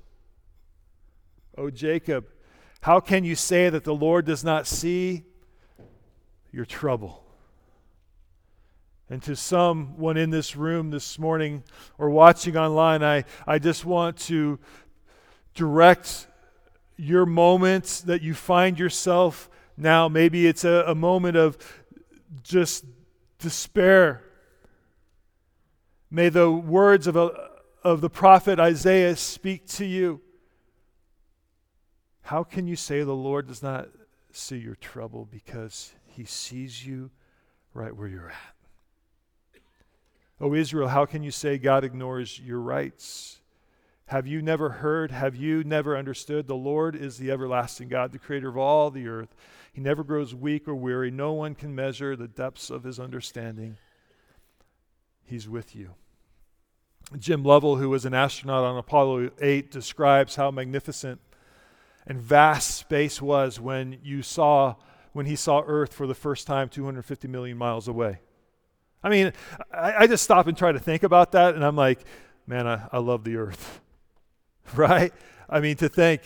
O 1.57 1.71
Jacob, 1.71 2.27
how 2.83 3.01
can 3.01 3.25
you 3.25 3.35
say 3.35 3.71
that 3.71 3.85
the 3.85 3.95
Lord 3.95 4.27
does 4.27 4.45
not 4.45 4.67
see 4.67 5.25
your 6.53 6.67
trouble? 6.67 7.25
And 9.09 9.23
to 9.23 9.35
someone 9.35 10.19
in 10.19 10.29
this 10.29 10.55
room 10.55 10.91
this 10.91 11.19
morning 11.19 11.65
or 11.97 12.11
watching 12.11 12.57
online, 12.57 13.03
I, 13.03 13.25
I 13.47 13.59
just 13.59 13.87
want 13.87 14.19
to 14.19 14.59
direct 15.55 16.27
your 16.99 17.25
moments 17.25 18.03
that 18.03 18.21
you 18.21 18.35
find 18.35 18.79
yourself 18.79 19.49
now. 19.77 20.09
Maybe 20.09 20.47
it's 20.47 20.65
a, 20.65 20.85
a 20.87 20.95
moment 20.95 21.37
of 21.37 21.57
just 22.43 22.85
despair. 23.39 24.23
May 26.11 26.29
the 26.29 26.51
words 26.51 27.07
of, 27.07 27.17
a, 27.17 27.31
of 27.83 28.01
the 28.01 28.11
prophet 28.11 28.61
Isaiah 28.61 29.17
speak 29.17 29.67
to 29.69 29.85
you. 29.85 30.21
How 32.23 32.45
can 32.45 32.67
you 32.67 32.77
say 32.77 33.03
the 33.03 33.13
Lord 33.13 33.49
does 33.49 33.63
not 33.63 33.89
see 34.31 34.59
your 34.59 34.77
trouble 34.77 35.29
because 35.31 35.93
he 36.07 36.25
sees 36.25 36.87
you 36.87 37.11
right 37.75 37.95
where 37.95 38.09
you're 38.09 38.31
at? 38.31 39.61
Oh, 40.41 40.55
Israel, 40.55 40.89
how 40.89 41.07
can 41.07 41.23
you 41.23 41.31
say 41.31 41.57
God 41.57 41.85
ignores 41.85 42.39
your 42.39 42.59
rights? 42.61 43.41
Have 44.07 44.27
you 44.27 44.43
never 44.43 44.69
heard? 44.69 45.11
Have 45.11 45.37
you 45.37 45.65
never 45.65 45.97
understood? 45.97 46.47
The 46.47 46.55
Lord 46.55 46.97
is 46.97 47.17
the 47.17 47.31
everlasting 47.31 47.89
God, 47.89 48.13
the 48.13 48.19
creator 48.19 48.49
of 48.49 48.59
all 48.59 48.91
the 48.91 49.07
earth. 49.07 49.35
He 49.73 49.81
never 49.81 50.05
grows 50.05 50.35
weak 50.35 50.69
or 50.69 50.75
weary. 50.75 51.11
No 51.11 51.33
one 51.33 51.55
can 51.55 51.75
measure 51.75 52.15
the 52.15 52.29
depths 52.29 52.71
of 52.71 52.85
his 52.85 53.01
understanding. 53.01 53.79
He's 55.25 55.49
with 55.49 55.75
you. 55.75 55.95
Jim 57.19 57.43
Lovell, 57.43 57.77
who 57.77 57.89
was 57.89 58.05
an 58.05 58.15
astronaut 58.15 58.65
on 58.65 58.77
Apollo 58.77 59.31
8, 59.41 59.71
describes 59.71 60.37
how 60.37 60.51
magnificent 60.51 61.21
and 62.07 62.21
vast 62.21 62.77
space 62.77 63.23
was 63.23 63.61
when 63.61 63.99
you 64.03 64.23
saw 64.23 64.75
when 65.13 65.27
he 65.27 65.37
saw 65.37 65.63
Earth 65.67 65.93
for 65.93 66.07
the 66.07 66.15
first 66.15 66.47
time 66.47 66.71
250 66.71 67.29
million 67.29 67.59
miles 67.59 67.87
away. 67.87 68.21
I 69.03 69.11
mean, 69.11 69.33
I, 69.71 69.95
I, 69.99 70.07
just 70.07 70.25
stop 70.25 70.47
and 70.47 70.57
try 70.57 70.73
to 70.73 70.79
think 70.79 71.03
about 71.03 71.33
that, 71.33 71.55
and 71.55 71.63
I'm 71.63 71.77
like, 71.77 72.01
man, 72.47 72.67
I, 72.67 72.89
I 72.91 72.99
love 72.99 73.23
the 73.25 73.37
earth. 73.37 73.81
right? 74.75 75.13
I 75.51 75.61
mean, 75.61 75.77
to 75.77 75.89
think 75.91 76.23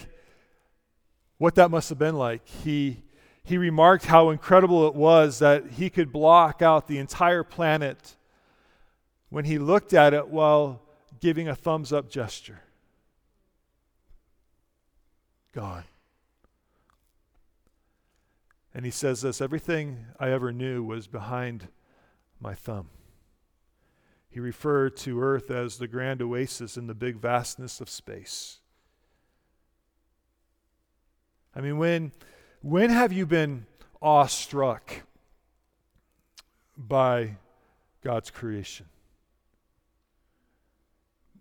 what 1.38 1.54
that 1.56 1.70
must 1.70 1.88
have 1.88 1.98
been 1.98 2.16
like. 2.16 2.46
He, 2.46 3.02
he 3.46 3.58
remarked 3.58 4.06
how 4.06 4.30
incredible 4.30 4.88
it 4.88 4.94
was 4.96 5.38
that 5.38 5.70
he 5.70 5.88
could 5.88 6.10
block 6.10 6.62
out 6.62 6.88
the 6.88 6.98
entire 6.98 7.44
planet 7.44 8.16
when 9.28 9.44
he 9.44 9.56
looked 9.56 9.94
at 9.94 10.12
it 10.12 10.26
while 10.26 10.82
giving 11.20 11.46
a 11.46 11.54
thumbs 11.54 11.92
up 11.92 12.10
gesture. 12.10 12.60
God. 15.52 15.84
And 18.74 18.84
he 18.84 18.90
says 18.90 19.22
this 19.22 19.40
everything 19.40 20.06
I 20.18 20.32
ever 20.32 20.52
knew 20.52 20.82
was 20.82 21.06
behind 21.06 21.68
my 22.40 22.54
thumb. 22.54 22.88
He 24.28 24.40
referred 24.40 24.96
to 24.98 25.22
Earth 25.22 25.52
as 25.52 25.78
the 25.78 25.86
grand 25.86 26.20
oasis 26.20 26.76
in 26.76 26.88
the 26.88 26.94
big 26.94 27.16
vastness 27.16 27.80
of 27.80 27.88
space. 27.88 28.58
I 31.54 31.60
mean, 31.60 31.78
when, 31.78 32.10
when 32.66 32.90
have 32.90 33.12
you 33.12 33.26
been 33.26 33.64
awestruck 34.02 35.02
by 36.76 37.36
God's 38.02 38.28
creation? 38.32 38.86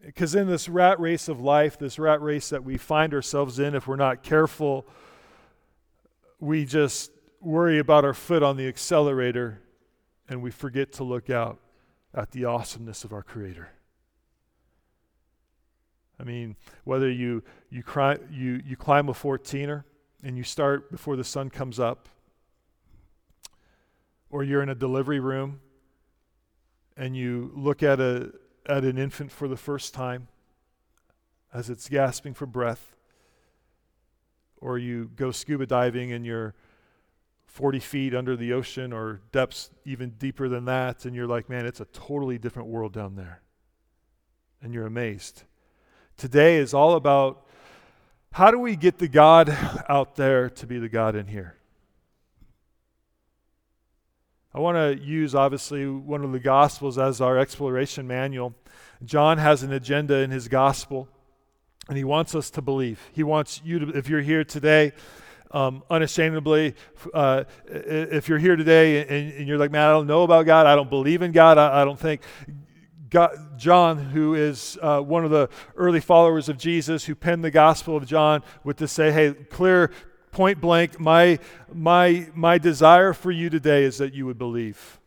Because 0.06 0.36
in 0.36 0.46
this 0.46 0.70
rat 0.70 1.00
race 1.00 1.28
of 1.28 1.42
life, 1.42 1.80
this 1.80 1.98
rat 1.98 2.22
race 2.22 2.50
that 2.50 2.64
we 2.64 2.78
find 2.78 3.12
ourselves 3.12 3.58
in, 3.58 3.74
if 3.74 3.88
we're 3.88 3.96
not 3.96 4.22
careful, 4.22 4.86
we 6.40 6.64
just 6.64 7.10
worry 7.42 7.80
about 7.80 8.06
our 8.06 8.14
foot 8.14 8.44
on 8.44 8.56
the 8.56 8.68
accelerator 8.68 9.64
and 10.30 10.44
we 10.44 10.52
forget 10.52 10.92
to 10.92 11.04
look 11.04 11.32
out 11.32 11.58
at 12.14 12.30
the 12.32 12.46
awesomeness 12.46 13.04
of 13.04 13.12
our 13.12 13.24
Creator. 13.24 13.70
I 16.20 16.24
mean, 16.24 16.56
whether 16.84 17.10
you, 17.10 17.42
you, 17.72 17.84
you, 18.30 18.62
you 18.64 18.78
climb 18.78 19.10
a 19.10 19.14
14er 19.14 19.86
and 20.26 20.36
you 20.36 20.44
start 20.44 20.90
before 20.92 21.16
the 21.16 21.24
sun 21.24 21.52
comes 21.52 21.80
up, 21.80 22.10
or 24.32 24.44
you're 24.44 24.64
in 24.64 24.70
a 24.70 24.76
delivery 24.76 25.20
room 25.20 25.60
and 26.98 27.16
you 27.16 27.52
look 27.54 27.84
at, 27.84 28.00
a, 28.00 28.32
at 28.66 28.84
an 28.84 28.98
infant 28.98 29.32
for 29.32 29.48
the 29.48 29.56
first 29.56 29.94
time 29.94 30.28
as 31.54 31.70
it's 31.70 31.88
gasping 31.88 32.34
for 32.34 32.48
breath, 32.48 32.96
or 34.58 34.80
you 34.80 35.12
go 35.16 35.30
scuba 35.30 35.68
diving 35.68 36.12
and 36.12 36.26
you're 36.26 36.56
40 37.46 37.80
feet 37.80 38.16
under 38.16 38.36
the 38.36 38.52
ocean 38.52 38.92
or 38.92 39.22
depths 39.32 39.70
even 39.86 40.10
deeper 40.18 40.50
than 40.50 40.66
that, 40.66 41.06
and 41.06 41.16
you're 41.16 41.28
like, 41.28 41.50
man, 41.50 41.68
it's 41.68 41.82
a 41.82 41.86
totally 41.86 42.40
different 42.40 42.68
world 42.68 42.94
down 42.94 43.16
there. 43.16 43.42
And 44.60 44.74
you're 44.74 44.88
amazed. 44.88 45.44
Today 46.18 46.56
is 46.58 46.74
all 46.74 46.96
about 46.96 47.45
how 48.36 48.52
do 48.52 48.60
we 48.60 48.76
get 48.76 48.98
the 48.98 49.08
God 49.08 49.58
out 49.88 50.18
there 50.18 50.50
to 50.50 50.68
be 50.68 50.78
the 50.78 50.90
God 50.90 51.16
in 51.16 51.26
here? 51.26 51.56
I 54.54 54.60
want 54.60 54.76
to 54.76 55.02
use, 55.02 55.34
obviously, 55.34 55.88
one 55.88 56.22
of 56.22 56.34
the 56.34 56.42
Gospels 56.42 56.98
as 56.98 57.22
our 57.22 57.38
exploration 57.38 58.08
manual. 58.08 58.54
John 59.06 59.38
has 59.38 59.64
an 59.64 59.72
agenda 59.72 60.16
in 60.16 60.32
his 60.32 60.50
Gospel, 60.50 61.08
and 61.88 61.98
he 61.98 62.04
wants 62.04 62.36
us 62.36 62.50
to 62.50 62.62
believe. 62.62 63.00
He 63.14 63.24
wants 63.24 63.62
you 63.64 63.80
to, 63.80 63.98
if 63.98 64.10
you're 64.10 64.20
here 64.20 64.44
today, 64.44 64.92
um, 65.52 65.84
unashamedly. 65.90 66.76
Uh, 67.14 67.46
if 67.68 68.28
you're 68.28 68.38
here 68.38 68.58
today 68.58 69.02
and, 69.04 69.32
and, 69.32 69.48
you're 69.48 69.58
like, 69.58 69.72
man, 69.72 69.88
I 69.88 69.92
don't 69.92 70.08
know 70.08 70.24
about 70.24 70.46
God, 70.46 70.66
I 70.66 70.76
don't 70.76 70.90
believe 70.90 71.22
in 71.22 71.32
God, 71.32 71.58
I, 71.58 71.84
I 71.84 71.86
don't 71.86 71.98
think. 71.98 72.20
God, 73.10 73.58
John, 73.58 73.98
who 73.98 74.34
is 74.34 74.78
uh, 74.82 75.00
one 75.02 75.26
of 75.26 75.32
the 75.32 75.50
early 75.76 76.00
followers 76.00 76.50
of 76.50 76.58
Jesus, 76.58 77.06
who 77.06 77.16
penned 77.16 77.44
the 77.44 77.52
Gospel 77.52 77.96
of 77.96 78.06
John, 78.06 78.42
with 78.64 78.78
to 78.78 78.88
say, 78.88 79.12
hey, 79.12 79.34
clear, 79.34 79.92
point 80.32 80.60
blank, 80.60 81.00
my, 81.00 81.40
my, 81.74 82.28
my 82.34 82.58
desire 82.58 83.14
for 83.14 83.32
you 83.32 83.50
today 83.50 83.84
is 83.84 83.98
that 84.00 84.14
you 84.14 84.26
would 84.26 84.38
believe. 84.38 85.00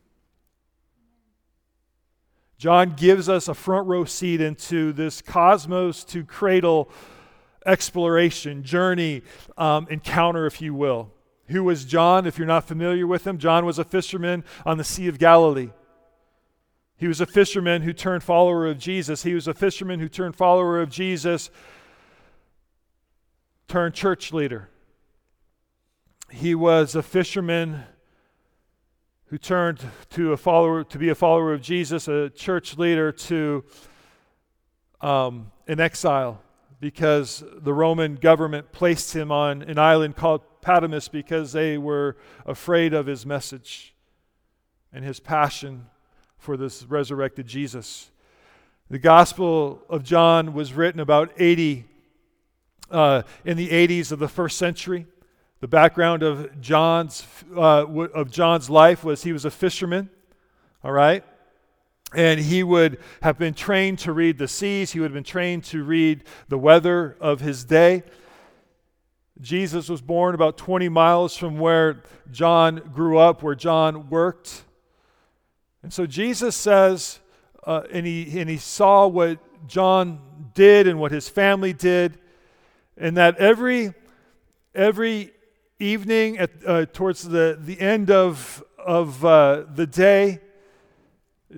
John 2.57 2.95
gives 2.95 3.29
us 3.29 3.47
a 3.47 3.55
front 3.55 3.87
row 3.87 4.05
seat 4.05 4.41
into 4.41 4.93
this 4.93 5.23
cosmos 5.23 6.03
to 6.05 6.25
cradle 6.25 6.91
exploration, 7.65 8.65
journey, 8.65 9.23
um, 9.57 9.87
encounter, 9.91 10.47
if 10.47 10.61
you 10.61 10.75
will. 10.75 11.13
Who 11.49 11.65
was 11.65 11.85
John? 11.85 12.27
If 12.27 12.37
you're 12.37 12.47
not 12.47 12.65
familiar 12.65 13.07
with 13.07 13.27
him, 13.27 13.39
John 13.39 13.65
was 13.65 13.79
a 13.79 13.85
fisherman 13.85 14.45
on 14.67 14.77
the 14.77 14.85
Sea 14.85 15.09
of 15.09 15.19
Galilee. 15.19 15.71
He 16.99 17.07
was 17.07 17.21
a 17.21 17.27
fisherman 17.27 17.83
who 17.83 17.93
turned 17.93 18.25
follower 18.25 18.67
of 18.67 18.79
Jesus. 18.79 19.23
He 19.23 19.33
was 19.33 19.47
a 19.47 19.55
fisherman 19.55 20.01
who 20.01 20.09
turned 20.09 20.35
follower 20.35 20.81
of 20.81 20.91
Jesus, 20.91 21.49
turned 23.69 23.95
church 23.95 24.33
leader. 24.33 24.69
He 26.29 26.57
was 26.57 26.97
a 26.97 27.03
fisherman 27.03 27.85
who 29.27 29.39
turned 29.39 29.81
to 30.11 30.33
a 30.33 30.37
follower 30.37 30.83
to 30.83 30.99
be 30.99 31.09
a 31.09 31.15
follower 31.15 31.53
of 31.53 31.63
Jesus, 31.63 32.09
a 32.09 32.31
church 32.31 32.77
leader 32.77 33.13
to 33.13 33.65
um, 35.01 35.53
an 35.69 35.79
exile 35.79 36.43
because 36.81 37.45
the 37.59 37.73
Roman 37.73 38.17
government 38.17 38.73
placed 38.73 39.15
him 39.15 39.31
on 39.31 39.63
an 39.63 39.79
island 39.79 40.17
called 40.17 40.43
Patmos 40.63 41.07
because 41.07 41.53
they 41.53 41.79
were 41.79 42.17
afraid 42.45 42.93
of 42.93 43.07
his 43.07 43.25
message 43.25 43.95
and 44.93 45.05
his 45.05 45.21
passion 45.21 45.87
for 46.39 46.57
this 46.57 46.85
resurrected 46.85 47.47
Jesus. 47.47 48.11
The 48.91 48.99
Gospel 48.99 49.83
of 49.89 50.03
John 50.03 50.55
was 50.55 50.73
written 50.73 51.01
about 51.01 51.31
80 51.39 51.85
uh, 52.91 53.23
in 53.45 53.57
the 53.57 53.69
80s 53.69 54.13
of 54.13 54.19
the 54.19 54.29
first 54.29 54.57
century. 54.57 55.07
The 55.61 55.69
background 55.69 56.23
of 56.23 56.61
John's 56.61 57.27
uh, 57.55 57.85
of 57.87 58.31
John's 58.31 58.71
life 58.71 59.05
was 59.05 59.25
he 59.25 59.33
was 59.33 59.45
a 59.45 59.51
fisherman. 59.51 60.09
All 60.85 60.93
right, 60.93 61.25
and 62.15 62.41
he 62.41 62.63
would 62.63 62.99
have 63.23 63.39
been 63.39 63.55
trained 63.55 63.99
to 64.01 64.13
read 64.13 64.39
the 64.39 64.49
seas, 64.49 64.93
he 64.93 65.01
would 65.01 65.07
have 65.07 65.15
been 65.15 65.25
trained 65.25 65.65
to 65.65 65.83
read 65.83 66.25
the 66.49 66.59
weather 66.59 67.17
of 67.21 67.41
his 67.41 67.65
day. 67.65 68.05
Jesus 69.41 69.89
was 69.89 70.01
born 70.01 70.35
about 70.35 70.57
20 70.57 70.89
miles 70.89 71.37
from 71.37 71.59
where 71.59 72.03
John 72.33 72.77
grew 72.95 73.19
up, 73.19 73.43
where 73.43 73.55
John 73.55 74.09
worked. 74.11 74.65
And 75.83 75.93
so 75.93 76.07
Jesus 76.07 76.57
says, 76.57 77.21
uh, 77.65 77.83
and, 77.93 78.07
he, 78.07 78.41
and 78.41 78.49
he 78.49 78.57
saw 78.57 79.07
what 79.07 79.39
John 79.69 80.21
did 80.55 80.87
and 80.87 80.99
what 80.99 81.13
his 81.13 81.29
family 81.29 81.73
did, 81.73 82.19
and 82.97 83.17
that 83.17 83.37
every, 83.37 83.95
every 84.75 85.33
evening, 85.79 86.39
at, 86.39 86.51
uh, 86.67 86.87
towards 86.87 87.23
the, 87.23 87.59
the 87.61 87.81
end 87.81 88.11
of, 88.11 88.65
of 88.79 89.25
uh, 89.25 89.65
the 89.75 89.87
day, 89.87 90.41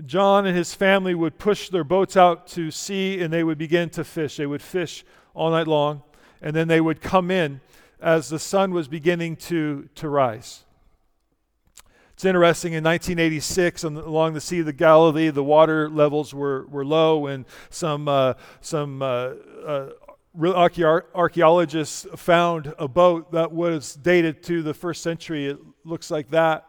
John 0.07 0.47
and 0.47 0.57
his 0.57 0.75
family 0.75 1.15
would 1.15 1.39
push 1.39 1.69
their 1.69 1.85
boats 1.85 2.17
out 2.17 2.47
to 2.49 2.71
sea 2.71 3.21
and 3.21 3.33
they 3.33 3.43
would 3.43 3.59
begin 3.59 3.91
to 3.91 4.05
fish. 4.05 4.37
They 4.37 4.47
would 4.47 4.63
fish 4.63 5.05
all 5.35 5.51
night 5.51 5.67
long, 5.67 6.03
and 6.41 6.55
then 6.55 6.69
they 6.69 6.81
would 6.81 7.01
come 7.01 7.31
in 7.31 7.61
as 8.01 8.29
the 8.29 8.39
sun 8.39 8.73
was 8.73 8.89
beginning 8.89 9.37
to, 9.37 9.89
to 9.97 10.09
rise. 10.09 10.65
It's 12.21 12.27
interesting, 12.27 12.75
in 12.75 12.85
1986, 12.85 13.83
along 13.83 14.35
the 14.35 14.43
Sea 14.43 14.59
of 14.59 14.67
the 14.67 14.75
Galilee, 14.75 15.31
the 15.31 15.43
water 15.43 15.89
levels 15.89 16.35
were, 16.35 16.67
were 16.67 16.85
low, 16.85 17.29
and 17.29 17.47
some, 17.71 18.09
uh, 18.09 18.35
some 18.61 19.01
uh, 19.01 19.31
uh, 19.67 19.89
archaeologists 20.39 22.07
found 22.17 22.75
a 22.79 22.87
boat 22.87 23.33
that 23.33 23.53
was 23.53 23.95
dated 23.95 24.43
to 24.43 24.63
the 24.63 24.75
first 24.75 25.03
century. 25.03 25.47
It 25.47 25.61
looks 25.83 26.11
like 26.11 26.29
that. 26.29 26.67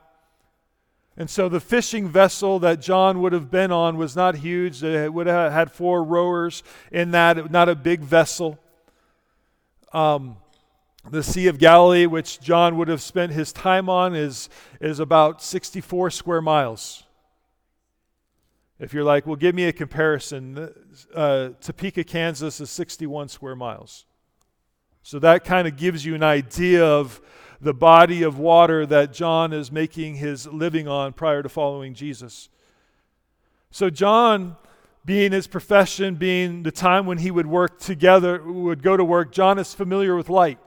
And 1.17 1.29
so 1.29 1.49
the 1.49 1.59
fishing 1.59 2.07
vessel 2.07 2.59
that 2.59 2.79
John 2.79 3.19
would 3.19 3.33
have 3.33 3.51
been 3.51 3.73
on 3.73 3.97
was 3.97 4.15
not 4.15 4.35
huge. 4.35 4.81
It 4.81 5.13
would 5.13 5.27
have 5.27 5.51
had 5.51 5.69
four 5.69 6.01
rowers 6.01 6.63
in 6.93 7.11
that, 7.11 7.51
not 7.51 7.67
a 7.67 7.75
big 7.75 7.99
vessel. 7.99 8.57
Um, 9.91 10.37
the 11.09 11.23
Sea 11.23 11.47
of 11.47 11.57
Galilee, 11.57 12.05
which 12.05 12.39
John 12.39 12.77
would 12.77 12.87
have 12.87 13.01
spent 13.01 13.31
his 13.31 13.51
time 13.51 13.89
on, 13.89 14.15
is, 14.15 14.49
is 14.79 14.99
about 14.99 15.41
64 15.41 16.11
square 16.11 16.41
miles. 16.41 17.03
If 18.79 18.93
you're 18.93 19.03
like, 19.03 19.25
well, 19.25 19.35
give 19.35 19.53
me 19.53 19.65
a 19.65 19.73
comparison, 19.73 20.73
uh, 21.13 21.49
Topeka, 21.61 22.03
Kansas 22.03 22.59
is 22.59 22.69
61 22.69 23.29
square 23.29 23.55
miles. 23.55 24.05
So 25.03 25.19
that 25.19 25.43
kind 25.43 25.67
of 25.67 25.77
gives 25.77 26.05
you 26.05 26.15
an 26.15 26.23
idea 26.23 26.85
of 26.85 27.21
the 27.59 27.73
body 27.73 28.23
of 28.23 28.39
water 28.39 28.85
that 28.87 29.13
John 29.13 29.53
is 29.53 29.71
making 29.71 30.15
his 30.15 30.47
living 30.47 30.87
on 30.87 31.13
prior 31.13 31.43
to 31.43 31.49
following 31.49 31.93
Jesus. 31.93 32.49
So, 33.69 33.89
John, 33.89 34.57
being 35.05 35.31
his 35.31 35.47
profession, 35.47 36.15
being 36.15 36.63
the 36.63 36.71
time 36.71 37.05
when 37.05 37.19
he 37.19 37.31
would 37.31 37.47
work 37.47 37.79
together, 37.79 38.41
would 38.43 38.81
go 38.83 38.97
to 38.97 39.03
work, 39.03 39.31
John 39.31 39.59
is 39.59 39.73
familiar 39.73 40.15
with 40.15 40.29
light. 40.29 40.59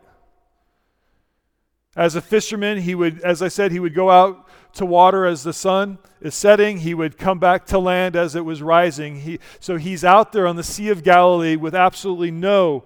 As 1.97 2.17
a 2.17 2.21
fisherman, 2.21 2.79
he 2.79 2.95
would, 2.95 3.21
as 3.21 3.41
I 3.41 3.49
said, 3.49 3.71
he 3.71 3.79
would 3.79 3.95
go 3.95 4.11
out 4.11 4.49
to 4.75 4.85
water 4.85 5.25
as 5.25 5.45
the 5.45 5.53
sun 5.53 5.99
is 6.21 6.35
setting. 6.35 6.79
He 6.79 6.95
would 6.95 7.17
come 7.17 7.39
back 7.39 7.67
to 7.67 7.79
land 7.79 8.17
as 8.17 8.35
it 8.35 8.45
was 8.45 8.63
rising. 8.63 9.21
He, 9.21 9.39
so 9.61 9.77
he's 9.77 10.05
out 10.05 10.33
there 10.33 10.47
on 10.47 10.57
the 10.57 10.65
Sea 10.65 10.89
of 10.89 11.05
Galilee 11.05 11.55
with 11.57 11.75
absolutely 11.75 12.33
no, 12.33 12.85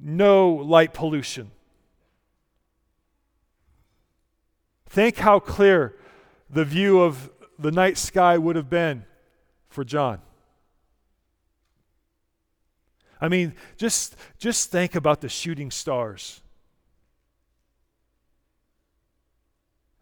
no 0.00 0.48
light 0.48 0.94
pollution. 0.94 1.50
Think 4.88 5.18
how 5.18 5.38
clear 5.38 5.94
the 6.48 6.64
view 6.64 7.02
of 7.02 7.30
the 7.58 7.72
night 7.72 7.98
sky 7.98 8.38
would 8.38 8.56
have 8.56 8.70
been 8.70 9.04
for 9.68 9.84
John. 9.84 10.20
I 13.20 13.28
mean, 13.28 13.54
just, 13.76 14.16
just 14.38 14.70
think 14.70 14.94
about 14.94 15.20
the 15.20 15.28
shooting 15.28 15.70
stars 15.70 16.40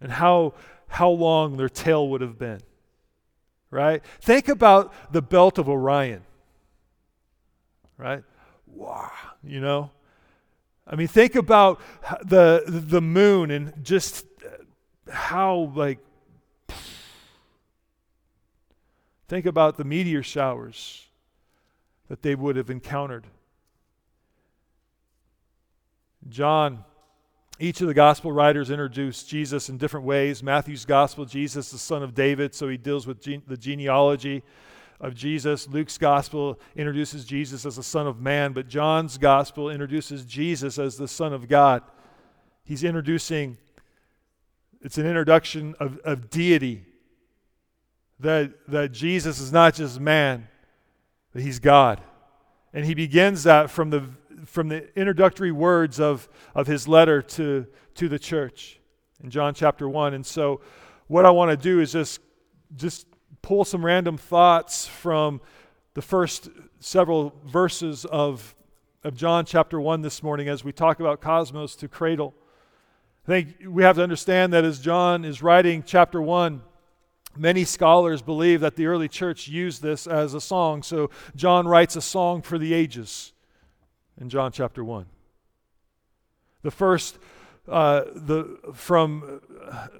and 0.02 0.12
how, 0.12 0.52
how 0.88 1.08
long 1.08 1.56
their 1.56 1.68
tail 1.68 2.08
would 2.08 2.20
have 2.20 2.38
been. 2.38 2.60
Right? 3.70 4.02
Think 4.20 4.48
about 4.48 4.92
the 5.12 5.22
belt 5.22 5.56
of 5.58 5.68
Orion. 5.68 6.22
Right? 7.96 8.24
Wow, 8.66 9.12
you 9.42 9.60
know? 9.60 9.90
I 10.86 10.96
mean, 10.96 11.06
think 11.06 11.36
about 11.36 11.80
the, 12.22 12.64
the 12.66 13.00
moon 13.00 13.50
and 13.50 13.72
just 13.82 14.26
how, 15.10 15.72
like, 15.74 16.00
think 19.28 19.46
about 19.46 19.76
the 19.76 19.84
meteor 19.84 20.22
showers 20.22 21.06
that 22.08 22.22
they 22.22 22.34
would 22.34 22.56
have 22.56 22.68
encountered. 22.68 23.26
John 26.28 26.84
each 27.62 27.80
of 27.80 27.86
the 27.86 27.94
gospel 27.94 28.32
writers 28.32 28.70
introduce 28.70 29.22
Jesus 29.22 29.68
in 29.68 29.78
different 29.78 30.04
ways. 30.04 30.42
Matthew's 30.42 30.84
gospel, 30.84 31.24
Jesus, 31.24 31.70
the 31.70 31.78
son 31.78 32.02
of 32.02 32.12
David, 32.12 32.56
so 32.56 32.68
he 32.68 32.76
deals 32.76 33.06
with 33.06 33.20
gene- 33.20 33.44
the 33.46 33.56
genealogy 33.56 34.42
of 35.00 35.14
Jesus. 35.14 35.68
Luke's 35.68 35.96
gospel 35.96 36.58
introduces 36.74 37.24
Jesus 37.24 37.64
as 37.64 37.76
the 37.76 37.82
son 37.84 38.08
of 38.08 38.20
man, 38.20 38.52
but 38.52 38.66
John's 38.66 39.16
gospel 39.16 39.70
introduces 39.70 40.24
Jesus 40.24 40.76
as 40.76 40.96
the 40.96 41.06
son 41.06 41.32
of 41.32 41.46
God. 41.46 41.84
He's 42.64 42.82
introducing, 42.82 43.58
it's 44.80 44.98
an 44.98 45.06
introduction 45.06 45.76
of, 45.78 46.00
of 46.04 46.30
deity. 46.30 46.84
That, 48.18 48.54
that 48.66 48.90
Jesus 48.90 49.38
is 49.38 49.52
not 49.52 49.74
just 49.74 50.00
man, 50.00 50.48
that 51.32 51.42
he's 51.42 51.60
God. 51.60 52.00
And 52.72 52.84
he 52.84 52.94
begins 52.94 53.44
that 53.44 53.70
from 53.70 53.90
the 53.90 54.08
from 54.44 54.68
the 54.68 54.96
introductory 54.98 55.52
words 55.52 56.00
of, 56.00 56.28
of 56.54 56.66
his 56.66 56.88
letter 56.88 57.22
to, 57.22 57.66
to 57.94 58.08
the 58.08 58.18
church 58.18 58.80
in 59.22 59.30
John 59.30 59.54
chapter 59.54 59.88
1. 59.88 60.14
And 60.14 60.24
so, 60.24 60.60
what 61.06 61.26
I 61.26 61.30
want 61.30 61.50
to 61.50 61.56
do 61.56 61.80
is 61.80 61.92
just, 61.92 62.20
just 62.76 63.06
pull 63.42 63.64
some 63.64 63.84
random 63.84 64.16
thoughts 64.16 64.86
from 64.86 65.40
the 65.94 66.02
first 66.02 66.48
several 66.80 67.34
verses 67.44 68.04
of, 68.06 68.54
of 69.04 69.14
John 69.14 69.44
chapter 69.44 69.80
1 69.80 70.00
this 70.00 70.22
morning 70.22 70.48
as 70.48 70.64
we 70.64 70.72
talk 70.72 71.00
about 71.00 71.20
cosmos 71.20 71.76
to 71.76 71.88
cradle. 71.88 72.34
I 73.26 73.30
think 73.30 73.56
we 73.66 73.82
have 73.82 73.96
to 73.96 74.02
understand 74.02 74.52
that 74.52 74.64
as 74.64 74.80
John 74.80 75.24
is 75.24 75.42
writing 75.42 75.82
chapter 75.86 76.20
1, 76.20 76.62
Many 77.36 77.64
scholars 77.64 78.20
believe 78.20 78.60
that 78.60 78.76
the 78.76 78.86
early 78.86 79.08
church 79.08 79.48
used 79.48 79.80
this 79.80 80.06
as 80.06 80.34
a 80.34 80.40
song. 80.40 80.82
So 80.82 81.08
John 81.34 81.66
writes 81.66 81.96
a 81.96 82.02
song 82.02 82.42
for 82.42 82.58
the 82.58 82.74
ages 82.74 83.32
in 84.20 84.28
John 84.28 84.52
chapter 84.52 84.84
1. 84.84 85.06
The 86.62 86.70
first, 86.70 87.18
uh, 87.68 88.02
the, 88.14 88.58
from 88.72 89.40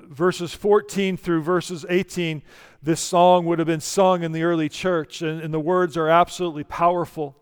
verses 0.03 0.55
14 0.55 1.17
through 1.17 1.43
verses 1.43 1.85
18, 1.89 2.43
this 2.83 3.01
song 3.01 3.47
would 3.47 3.59
have 3.59 3.67
been 3.67 3.81
sung 3.81 4.23
in 4.23 4.33
the 4.33 4.43
early 4.43 4.69
church, 4.69 5.23
and, 5.23 5.41
and 5.41 5.53
the 5.53 5.61
words 5.61 5.97
are 5.97 6.09
absolutely 6.09 6.65
powerful. 6.65 7.37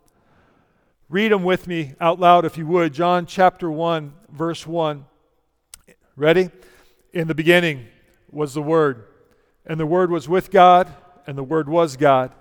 Read 1.09 1.33
them 1.33 1.43
with 1.43 1.67
me 1.67 1.95
out 2.01 2.21
loud 2.21 2.45
if 2.45 2.57
you 2.57 2.67
would. 2.67 2.95
John 2.95 3.27
chapter 3.27 3.71
1, 3.71 4.13
verse 4.31 4.67
1. 4.67 5.05
Ready? 6.17 6.51
In 7.13 7.27
the 7.27 7.35
beginning 7.35 7.87
was 8.31 8.55
the 8.55 8.63
Word, 8.63 9.05
and 9.67 9.81
the 9.81 9.87
Word 9.87 10.11
was 10.11 10.29
with 10.29 10.51
God, 10.51 10.93
and 11.27 11.37
the 11.37 11.43
Word 11.43 11.69
was 11.69 11.97
God. 11.97 12.33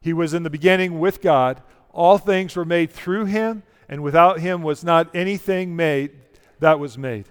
He 0.00 0.12
was 0.12 0.34
in 0.34 0.42
the 0.42 0.50
beginning 0.50 0.98
with 0.98 1.22
God. 1.22 1.62
All 1.92 2.18
things 2.18 2.56
were 2.56 2.64
made 2.64 2.90
through 2.90 3.26
him, 3.26 3.62
and 3.88 4.02
without 4.02 4.40
him 4.40 4.62
was 4.62 4.82
not 4.82 5.14
anything 5.14 5.76
made 5.76 6.12
that 6.60 6.78
was 6.78 6.96
made. 6.96 7.26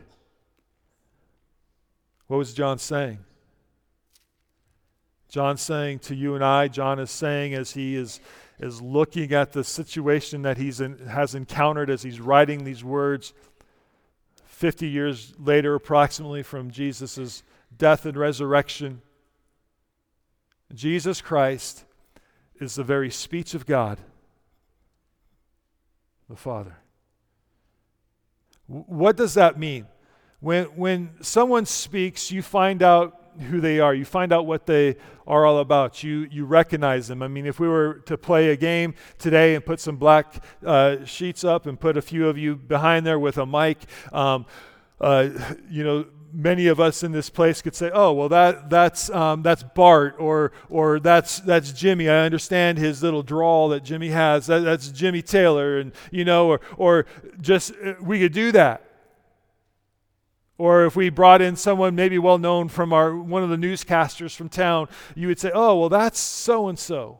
What 2.28 2.38
was 2.38 2.54
John 2.54 2.78
saying? 2.78 3.20
John 5.30 5.58
saying 5.58 6.00
to 6.00 6.16
you 6.16 6.36
and 6.36 6.44
I, 6.44 6.68
John 6.68 7.00
is 7.00 7.10
saying 7.10 7.54
as 7.54 7.72
he 7.72 7.96
is, 7.96 8.20
is 8.60 8.82
looking 8.82 9.34
at 9.34 9.54
the 9.54 9.64
situation 9.64 10.42
that 10.42 10.58
he 10.58 10.72
has 11.08 11.36
encountered 11.36 11.90
as 11.90 12.04
he's 12.04 12.20
writing 12.20 12.64
these 12.64 12.84
words 12.84 13.34
50 14.46 14.88
years 14.88 15.34
later, 15.40 15.74
approximately 15.74 16.44
from 16.44 16.70
Jesus' 16.70 17.42
death 17.76 18.06
and 18.06 18.18
resurrection. 18.18 19.02
Jesus 20.74 21.22
Christ 21.22 21.86
is 22.60 22.76
the 22.76 22.84
very 22.84 23.10
speech 23.10 23.54
of 23.54 23.66
God 23.66 23.98
the 26.32 26.38
Father. 26.38 26.78
What 28.68 29.18
does 29.18 29.34
that 29.36 29.60
mean? 29.60 29.86
When, 30.40 30.66
when 30.78 31.12
someone 31.22 31.66
speaks, 31.66 32.32
you 32.32 32.42
find 32.42 32.82
out 32.82 33.22
who 33.50 33.62
they 33.62 33.80
are. 33.80 33.94
You 33.94 34.06
find 34.06 34.34
out 34.34 34.46
what 34.46 34.66
they 34.66 34.96
are 35.28 35.46
all 35.46 35.60
about. 35.60 36.04
You, 36.04 36.28
you 36.32 36.46
recognize 36.46 37.08
them. 37.08 37.22
I 37.22 37.28
mean, 37.28 37.46
if 37.46 37.60
we 37.60 37.68
were 37.68 37.96
to 38.06 38.18
play 38.18 38.50
a 38.50 38.56
game 38.56 38.96
today 39.20 39.56
and 39.56 39.66
put 39.66 39.80
some 39.80 39.98
black 39.98 40.44
uh, 40.66 41.06
sheets 41.06 41.44
up 41.44 41.66
and 41.66 41.80
put 41.80 41.98
a 41.98 42.02
few 42.02 42.28
of 42.28 42.38
you 42.38 42.56
behind 42.56 43.06
there 43.06 43.20
with 43.20 43.38
a 43.38 43.46
mic, 43.46 43.80
um, 44.12 44.46
uh, 45.00 45.30
you 45.70 45.84
know, 45.84 46.06
many 46.34 46.68
of 46.68 46.80
us 46.80 47.04
in 47.04 47.12
this 47.12 47.30
place 47.30 47.62
could 47.62 47.76
say, 47.76 47.92
"Oh, 47.94 48.14
well, 48.14 48.30
that 48.30 48.70
that's 48.70 49.10
um, 49.10 49.42
that's 49.42 49.64
Bart, 49.64 50.16
or 50.20 50.52
or 50.70 51.00
that's 51.00 51.40
that's 51.40 51.72
Jimmy. 51.72 52.10
I 52.10 52.26
understand 52.26 52.78
his 52.78 53.04
little 53.04 53.24
drawl 53.24 53.70
that 53.70 53.84
Jimmy 53.84 54.10
has. 54.10 54.48
That, 54.48 54.60
that's 54.60 54.90
Jimmy 54.90 55.22
Taylor, 55.22 55.80
and 55.80 55.92
you 56.12 56.26
know, 56.26 56.48
or 56.48 56.62
or 56.78 57.06
just 57.40 57.74
uh, 57.84 57.96
we 58.02 58.20
could 58.20 58.34
do 58.34 58.52
that." 58.52 58.88
Or 60.58 60.86
if 60.86 60.96
we 60.96 61.10
brought 61.10 61.42
in 61.42 61.56
someone 61.56 61.96
maybe 61.96 62.20
well 62.20 62.38
known 62.38 62.70
from 62.70 62.94
our 62.94 63.16
one 63.16 63.44
of 63.44 63.50
the 63.50 63.56
newscasters 63.56 64.36
from 64.36 64.50
town, 64.50 64.88
you 65.16 65.28
would 65.28 65.40
say, 65.40 65.52
"Oh, 65.54 65.80
well, 65.80 65.90
that's 65.90 66.20
so 66.20 66.68
and 66.68 66.78
so." 66.78 67.20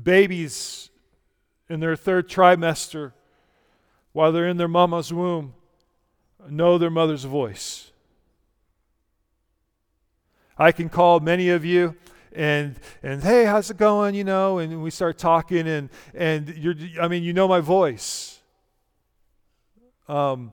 Babies 0.00 0.90
in 1.68 1.80
their 1.80 1.96
third 1.96 2.28
trimester 2.28 3.12
while 4.12 4.32
they're 4.32 4.48
in 4.48 4.56
their 4.56 4.68
mama's 4.68 5.12
womb, 5.12 5.54
know 6.48 6.78
their 6.78 6.90
mother's 6.90 7.24
voice. 7.24 7.90
I 10.58 10.72
can 10.72 10.88
call 10.88 11.20
many 11.20 11.48
of 11.48 11.64
you 11.64 11.96
and 12.34 12.76
and 13.02 13.22
hey, 13.22 13.44
how's 13.44 13.70
it 13.70 13.76
going? 13.76 14.14
You 14.14 14.24
know, 14.24 14.58
and 14.58 14.82
we 14.82 14.90
start 14.90 15.18
talking 15.18 15.66
and 15.66 15.90
and 16.14 16.48
you're 16.56 16.74
I 17.00 17.08
mean, 17.08 17.22
you 17.22 17.32
know 17.32 17.48
my 17.48 17.60
voice. 17.60 18.38
Um, 20.08 20.52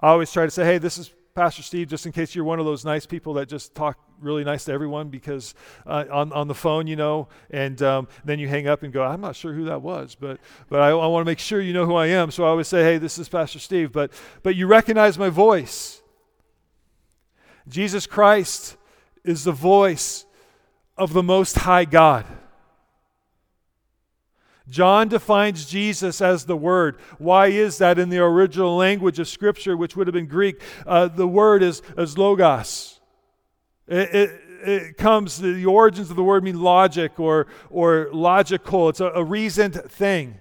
I 0.00 0.08
always 0.08 0.32
try 0.32 0.44
to 0.44 0.50
say, 0.50 0.64
hey, 0.64 0.78
this 0.78 0.98
is 0.98 1.12
Pastor 1.36 1.62
Steve, 1.62 1.88
just 1.88 2.06
in 2.06 2.12
case 2.12 2.34
you're 2.34 2.46
one 2.46 2.58
of 2.58 2.64
those 2.64 2.82
nice 2.82 3.04
people 3.04 3.34
that 3.34 3.46
just 3.46 3.74
talk 3.74 3.98
really 4.22 4.42
nice 4.42 4.64
to 4.64 4.72
everyone 4.72 5.10
because 5.10 5.54
uh, 5.86 6.06
on, 6.10 6.32
on 6.32 6.48
the 6.48 6.54
phone, 6.54 6.86
you 6.86 6.96
know, 6.96 7.28
and 7.50 7.82
um, 7.82 8.08
then 8.24 8.38
you 8.38 8.48
hang 8.48 8.66
up 8.66 8.82
and 8.82 8.90
go, 8.90 9.02
I'm 9.04 9.20
not 9.20 9.36
sure 9.36 9.52
who 9.52 9.66
that 9.66 9.82
was, 9.82 10.16
but, 10.18 10.40
but 10.70 10.80
I, 10.80 10.88
I 10.88 11.06
want 11.06 11.26
to 11.26 11.30
make 11.30 11.38
sure 11.38 11.60
you 11.60 11.74
know 11.74 11.84
who 11.84 11.94
I 11.94 12.06
am. 12.06 12.30
So 12.30 12.44
I 12.44 12.48
always 12.48 12.68
say, 12.68 12.82
hey, 12.82 12.96
this 12.96 13.18
is 13.18 13.28
Pastor 13.28 13.58
Steve, 13.58 13.92
but, 13.92 14.12
but 14.42 14.56
you 14.56 14.66
recognize 14.66 15.18
my 15.18 15.28
voice. 15.28 16.00
Jesus 17.68 18.06
Christ 18.06 18.78
is 19.22 19.44
the 19.44 19.52
voice 19.52 20.24
of 20.96 21.12
the 21.12 21.22
Most 21.22 21.58
High 21.58 21.84
God. 21.84 22.24
John 24.68 25.08
defines 25.08 25.66
Jesus 25.66 26.20
as 26.20 26.44
the 26.44 26.56
Word. 26.56 26.98
Why 27.18 27.48
is 27.48 27.78
that 27.78 27.98
in 27.98 28.08
the 28.08 28.18
original 28.18 28.76
language 28.76 29.18
of 29.18 29.28
Scripture, 29.28 29.76
which 29.76 29.96
would 29.96 30.06
have 30.08 30.14
been 30.14 30.26
Greek? 30.26 30.60
Uh, 30.86 31.08
the 31.08 31.26
word 31.26 31.62
is, 31.62 31.82
is 31.96 32.18
logos. 32.18 33.00
It, 33.86 34.14
it, 34.14 34.40
it, 34.64 34.96
comes, 34.96 35.38
the 35.38 35.66
origins 35.66 36.10
of 36.10 36.16
the 36.16 36.24
word 36.24 36.42
mean 36.42 36.60
logic 36.60 37.20
or, 37.20 37.46
or 37.70 38.08
logical. 38.12 38.88
It's 38.88 39.00
a, 39.00 39.06
a 39.10 39.22
reasoned 39.22 39.74
thing. 39.74 40.40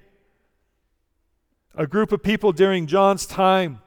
A 1.76 1.86
group 1.86 2.12
of 2.12 2.24
people 2.24 2.52
during 2.52 2.88
John's 2.88 3.28
time 3.28 3.82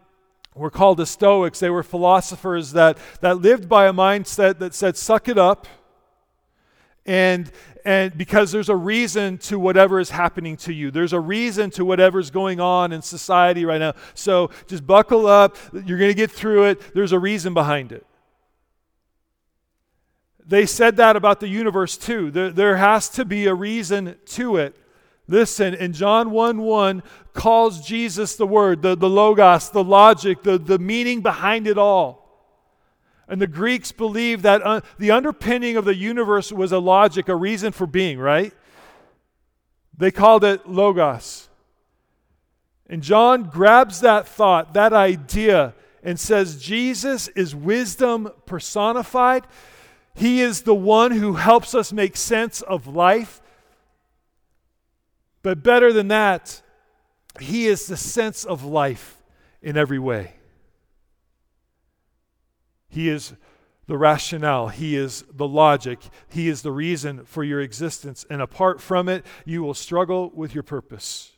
were 0.55 0.71
called 0.71 0.99
the 0.99 1.07
Stoics. 1.07 1.59
They 1.59 1.71
were 1.71 1.83
philosophers 1.83 2.73
that, 2.73 2.99
that 3.23 3.39
lived 3.41 3.69
by 3.69 3.87
a 3.87 3.93
mindset 3.93 4.59
that 4.61 4.75
said, 4.75 4.97
suck 4.97 5.29
it 5.29 5.39
up 5.39 5.67
and 7.09 7.51
and 7.85 8.17
because 8.17 8.53
there's 8.53 8.69
a 8.69 8.77
reason 8.77 9.39
to 9.39 9.59
whatever 9.59 10.01
is 10.01 10.11
happening 10.11 10.57
to 10.59 10.73
you. 10.73 10.91
There's 10.91 11.13
a 11.13 11.21
reason 11.21 11.71
to 11.73 11.85
whatever's 11.85 12.31
going 12.31 12.61
on 12.61 12.93
in 12.93 13.03
society 13.03 13.65
right 13.65 13.79
now. 13.79 13.95
So 14.15 14.51
just 14.67 14.87
buckle 14.87 15.27
up. 15.27 15.57
You're 15.73 15.99
going 15.99 16.11
to 16.11 16.15
get 16.15 16.31
through 16.31 16.65
it. 16.65 16.95
There's 16.95 17.13
a 17.13 17.19
reason 17.19 17.55
behind 17.55 17.93
it. 17.93 18.07
They 20.47 20.65
said 20.65 20.97
that 20.97 21.15
about 21.15 21.41
the 21.41 21.49
universe 21.49 21.97
too. 21.97 22.31
There, 22.31 22.51
there 22.51 22.77
has 22.77 23.09
to 23.11 23.25
be 23.25 23.47
a 23.47 23.55
reason 23.55 24.17
to 24.27 24.57
it. 24.57 24.77
Listen 25.31 25.75
in 25.75 25.93
john 25.93 26.31
1 26.31 26.59
1 26.59 27.03
calls 27.35 27.87
jesus 27.87 28.37
the 28.37 28.47
word 28.47 28.81
the, 28.81 28.97
the 28.97 29.11
logos 29.11 29.69
the 29.69 29.85
logic 29.85 30.43
the, 30.43 30.57
the 30.57 30.79
meaning 30.79 31.21
behind 31.21 31.67
it 31.67 31.77
all 31.77 32.28
and 33.29 33.43
the 33.43 33.47
Greeks 33.47 33.93
believed 33.93 34.43
that 34.43 34.63
uh, 34.63 34.81
the 34.99 35.11
underpinning 35.11 35.77
of 35.77 35.85
the 35.85 35.95
universe 35.95 36.51
was 36.51 36.73
a 36.73 36.79
logic, 36.79 37.29
a 37.29 37.37
reason 37.37 37.73
for 37.73 37.87
being, 37.87 38.19
right? 38.19 38.55
They 39.97 40.11
called 40.11 40.45
it 40.45 40.67
logos. 40.67 41.49
And 42.89 43.03
John 43.03 43.45
grabs 43.45 44.01
that 44.01 44.27
thought, 44.27 44.73
that 44.73 44.95
idea, 44.95 45.75
and 46.03 46.19
says 46.19 46.63
Jesus 46.63 47.29
is 47.29 47.55
wisdom 47.55 48.31
personified. 48.47 49.47
He 50.15 50.41
is 50.41 50.63
the 50.63 50.75
one 50.75 51.13
who 51.13 51.35
helps 51.35 51.75
us 51.75 51.93
make 51.93 52.17
sense 52.17 52.63
of 52.63 52.87
life. 52.87 53.43
But 55.43 55.63
better 55.63 55.93
than 55.93 56.09
that, 56.09 56.63
He 57.41 57.67
is 57.67 57.87
the 57.87 57.97
sense 57.97 58.45
of 58.45 58.65
life 58.65 59.23
in 59.61 59.77
every 59.77 59.99
way. 59.99 60.38
He 62.89 63.09
is 63.09 63.35
the 63.87 63.97
rationale, 63.99 64.69
He 64.69 64.97
is 64.97 65.25
the 65.33 65.49
logic, 65.49 66.01
He 66.29 66.49
is 66.49 66.63
the 66.63 66.73
reason 66.73 67.25
for 67.25 67.43
your 67.43 67.61
existence. 67.61 68.27
And 68.29 68.43
apart 68.43 68.81
from 68.81 69.09
it, 69.09 69.25
you 69.45 69.63
will 69.63 69.75
struggle 69.75 70.31
with 70.35 70.55
your 70.55 70.63
purpose. 70.63 71.33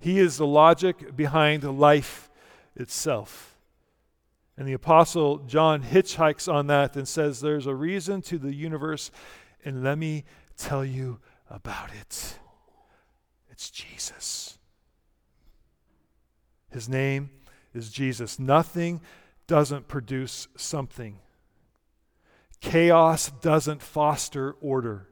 He 0.00 0.18
is 0.18 0.36
the 0.36 0.46
logic 0.46 1.16
behind 1.16 1.64
life 1.78 2.30
itself. 2.76 3.56
And 4.56 4.66
the 4.66 4.72
Apostle 4.72 5.38
John 5.38 5.82
hitchhikes 5.82 6.52
on 6.52 6.66
that 6.68 6.96
and 6.96 7.06
says, 7.06 7.40
There's 7.40 7.66
a 7.66 7.74
reason 7.74 8.22
to 8.22 8.38
the 8.38 8.54
universe, 8.54 9.10
and 9.64 9.84
let 9.84 9.98
me 9.98 10.24
tell 10.56 10.84
you 10.84 11.20
about 11.50 11.90
it. 12.00 12.38
It's 13.50 13.70
Jesus. 13.70 14.58
His 16.70 16.88
name 16.88 17.30
is 17.74 17.90
Jesus. 17.90 18.38
Nothing 18.38 19.00
doesn't 19.46 19.88
produce 19.88 20.48
something, 20.56 21.18
chaos 22.60 23.30
doesn't 23.40 23.82
foster 23.82 24.52
order. 24.60 25.08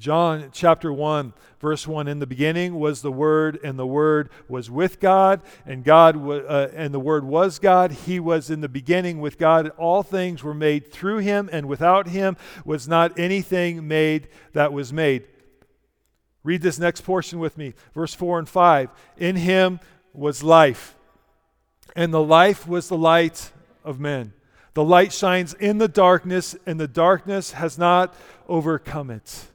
John 0.00 0.48
chapter 0.50 0.90
1 0.90 1.34
verse 1.60 1.86
1 1.86 2.08
in 2.08 2.20
the 2.20 2.26
beginning 2.26 2.76
was 2.78 3.02
the 3.02 3.12
word 3.12 3.60
and 3.62 3.78
the 3.78 3.86
word 3.86 4.30
was 4.48 4.70
with 4.70 4.98
God 4.98 5.42
and 5.66 5.84
God 5.84 6.16
uh, 6.26 6.68
and 6.74 6.94
the 6.94 6.98
word 6.98 7.22
was 7.22 7.58
God. 7.58 7.92
He 7.92 8.18
was 8.18 8.48
in 8.48 8.62
the 8.62 8.68
beginning 8.68 9.20
with 9.20 9.36
God. 9.36 9.68
All 9.76 10.02
things 10.02 10.42
were 10.42 10.54
made 10.54 10.90
through 10.90 11.18
him 11.18 11.50
and 11.52 11.68
without 11.68 12.08
him 12.08 12.38
was 12.64 12.88
not 12.88 13.18
anything 13.18 13.86
made 13.86 14.28
that 14.54 14.72
was 14.72 14.90
made. 14.90 15.26
Read 16.42 16.62
this 16.62 16.78
next 16.78 17.02
portion 17.02 17.38
with 17.38 17.58
me 17.58 17.74
verse 17.92 18.14
4 18.14 18.38
and 18.38 18.48
5 18.48 18.88
in 19.18 19.36
him 19.36 19.80
was 20.12 20.42
life, 20.42 20.96
and 21.94 22.12
the 22.12 22.22
life 22.22 22.66
was 22.66 22.88
the 22.88 22.96
light 22.96 23.52
of 23.84 24.00
men. 24.00 24.32
The 24.74 24.84
light 24.84 25.12
shines 25.12 25.54
in 25.54 25.78
the 25.78 25.88
darkness, 25.88 26.56
and 26.66 26.78
the 26.78 26.88
darkness 26.88 27.52
has 27.52 27.76
not 27.76 28.14
overcome 28.48 29.10
it. 29.10 29.46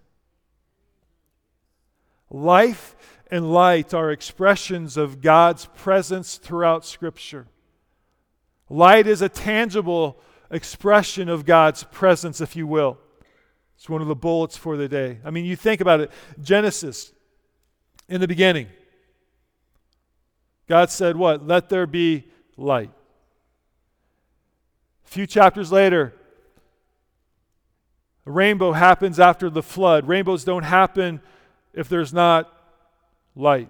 Life 2.29 2.95
and 3.31 3.51
light 3.51 3.93
are 3.93 4.11
expressions 4.11 4.97
of 4.97 5.21
God's 5.21 5.65
presence 5.67 6.37
throughout 6.37 6.85
Scripture. 6.85 7.47
Light 8.69 9.07
is 9.07 9.21
a 9.21 9.29
tangible 9.29 10.19
expression 10.51 11.29
of 11.29 11.45
God's 11.45 11.83
presence, 11.83 12.41
if 12.41 12.55
you 12.55 12.67
will. 12.67 12.97
It's 13.77 13.89
one 13.89 14.01
of 14.01 14.07
the 14.07 14.15
bullets 14.15 14.57
for 14.57 14.77
the 14.77 14.87
day. 14.87 15.19
I 15.23 15.29
mean, 15.29 15.45
you 15.45 15.55
think 15.55 15.81
about 15.81 16.01
it 16.01 16.11
Genesis, 16.41 17.13
in 18.07 18.21
the 18.21 18.27
beginning, 18.27 18.67
God 20.67 20.89
said, 20.89 21.17
What? 21.17 21.45
Let 21.45 21.69
there 21.69 21.87
be 21.87 22.25
light. 22.57 22.91
A 25.05 25.07
few 25.07 25.27
chapters 25.27 25.71
later, 25.71 26.13
a 28.25 28.31
rainbow 28.31 28.71
happens 28.71 29.19
after 29.19 29.49
the 29.49 29.61
flood. 29.61 30.07
Rainbows 30.07 30.43
don't 30.43 30.63
happen 30.63 31.21
if 31.73 31.87
there's 31.87 32.13
not 32.13 32.51
light. 33.35 33.69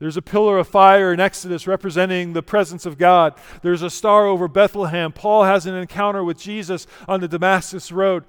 There's 0.00 0.16
a 0.16 0.22
pillar 0.22 0.58
of 0.58 0.66
fire 0.66 1.12
in 1.12 1.20
Exodus 1.20 1.68
representing 1.68 2.32
the 2.32 2.42
presence 2.42 2.84
of 2.86 2.98
God. 2.98 3.34
There's 3.62 3.82
a 3.82 3.90
star 3.90 4.26
over 4.26 4.48
Bethlehem. 4.48 5.12
Paul 5.12 5.44
has 5.44 5.64
an 5.64 5.76
encounter 5.76 6.24
with 6.24 6.40
Jesus 6.40 6.88
on 7.06 7.20
the 7.20 7.28
Damascus 7.28 7.92
Road. 7.92 8.24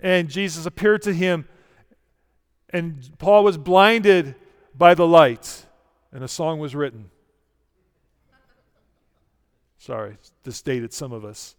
And 0.00 0.28
Jesus 0.28 0.66
appeared 0.66 1.02
to 1.02 1.12
him, 1.12 1.46
and 2.70 3.08
Paul 3.18 3.44
was 3.44 3.56
blinded 3.56 4.34
by 4.76 4.94
the 4.94 5.06
light 5.06 5.66
and 6.12 6.24
a 6.24 6.28
song 6.28 6.58
was 6.58 6.74
written. 6.74 7.10
Sorry, 9.78 10.16
this 10.42 10.60
dated 10.60 10.92
some 10.92 11.12
of 11.12 11.24
us. 11.24 11.56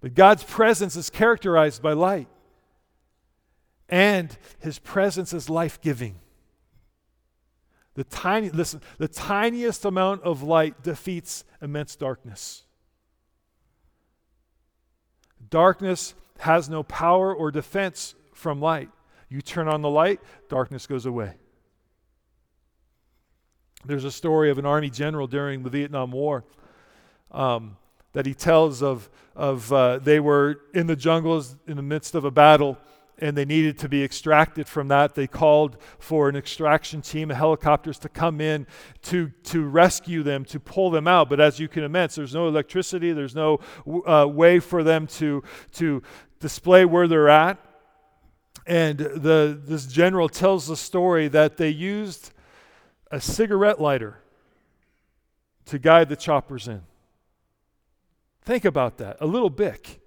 But 0.00 0.14
God's 0.14 0.44
presence 0.44 0.96
is 0.96 1.10
characterized 1.10 1.82
by 1.82 1.92
light, 1.92 2.28
and 3.88 4.36
his 4.60 4.78
presence 4.78 5.32
is 5.32 5.50
life 5.50 5.80
giving. 5.80 6.16
The 7.94 8.04
tiny, 8.04 8.50
listen, 8.50 8.80
the 8.98 9.08
tiniest 9.08 9.84
amount 9.84 10.22
of 10.22 10.42
light 10.42 10.82
defeats 10.82 11.44
immense 11.60 11.96
darkness. 11.96 12.64
Darkness 15.50 16.14
has 16.38 16.68
no 16.68 16.82
power 16.84 17.34
or 17.34 17.50
defense 17.50 18.14
from 18.32 18.60
light. 18.60 18.90
You 19.28 19.42
turn 19.42 19.68
on 19.68 19.82
the 19.82 19.90
light, 19.90 20.20
darkness 20.48 20.86
goes 20.86 21.06
away. 21.06 21.34
There's 23.84 24.04
a 24.04 24.10
story 24.10 24.50
of 24.50 24.58
an 24.58 24.66
army 24.66 24.90
general 24.90 25.26
during 25.26 25.62
the 25.62 25.70
Vietnam 25.70 26.10
War 26.10 26.44
um, 27.30 27.76
that 28.12 28.26
he 28.26 28.34
tells 28.34 28.82
of, 28.82 29.08
of 29.36 29.72
uh, 29.72 29.98
they 29.98 30.20
were 30.20 30.60
in 30.74 30.86
the 30.86 30.96
jungles 30.96 31.56
in 31.66 31.76
the 31.76 31.82
midst 31.82 32.14
of 32.14 32.24
a 32.24 32.30
battle 32.30 32.78
and 33.20 33.36
they 33.36 33.44
needed 33.44 33.78
to 33.78 33.88
be 33.88 34.02
extracted 34.02 34.68
from 34.68 34.88
that. 34.88 35.14
They 35.14 35.26
called 35.26 35.76
for 35.98 36.28
an 36.28 36.36
extraction 36.36 37.02
team 37.02 37.30
of 37.30 37.36
helicopters 37.36 37.98
to 38.00 38.08
come 38.08 38.40
in 38.40 38.66
to, 39.02 39.30
to 39.44 39.64
rescue 39.64 40.22
them, 40.22 40.44
to 40.46 40.60
pull 40.60 40.90
them 40.90 41.08
out. 41.08 41.28
But 41.28 41.40
as 41.40 41.58
you 41.58 41.68
can 41.68 41.84
imagine, 41.84 42.22
there's 42.22 42.34
no 42.34 42.48
electricity, 42.48 43.12
there's 43.12 43.34
no 43.34 43.60
uh, 44.06 44.26
way 44.28 44.60
for 44.60 44.82
them 44.82 45.06
to, 45.08 45.42
to 45.72 46.02
display 46.40 46.84
where 46.84 47.08
they're 47.08 47.28
at. 47.28 47.58
And 48.66 48.98
the, 48.98 49.58
this 49.64 49.86
general 49.86 50.28
tells 50.28 50.66
the 50.68 50.76
story 50.76 51.28
that 51.28 51.56
they 51.56 51.70
used 51.70 52.32
a 53.10 53.20
cigarette 53.20 53.80
lighter 53.80 54.18
to 55.66 55.78
guide 55.78 56.08
the 56.08 56.16
choppers 56.16 56.68
in. 56.68 56.82
Think 58.42 58.64
about 58.64 58.98
that. 58.98 59.18
A 59.20 59.26
little 59.26 59.50
bic. 59.50 60.00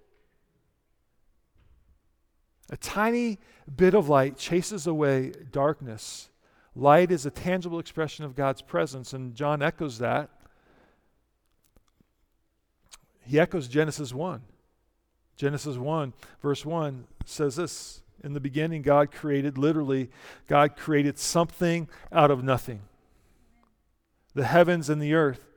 A 2.72 2.78
tiny 2.78 3.38
bit 3.76 3.94
of 3.94 4.10
light 4.10 4.38
chases 4.38 4.88
away 4.88 5.34
darkness. 5.52 6.30
Light 6.76 7.12
is 7.12 7.26
a 7.26 7.32
tangible 7.32 7.80
expression 7.80 8.26
of 8.26 8.36
God's 8.36 8.62
presence, 8.62 9.14
and 9.14 9.36
John 9.36 9.62
echoes 9.62 10.00
that. 10.00 10.30
He 13.24 13.40
echoes 13.40 13.68
Genesis 13.68 14.14
1. 14.14 14.42
Genesis 15.36 15.78
1, 15.78 16.14
verse 16.42 16.66
1 16.66 17.06
says 17.26 17.56
this 17.56 18.02
In 18.24 18.34
the 18.34 18.40
beginning, 18.40 18.82
God 18.82 19.12
created, 19.12 19.58
literally, 19.58 20.10
God 20.48 20.76
created 20.76 21.20
something 21.20 21.90
out 22.12 22.32
of 22.32 22.44
nothing 22.44 22.82
the 24.34 24.46
heavens 24.46 24.90
and 24.90 25.02
the 25.02 25.14
earth. 25.14 25.48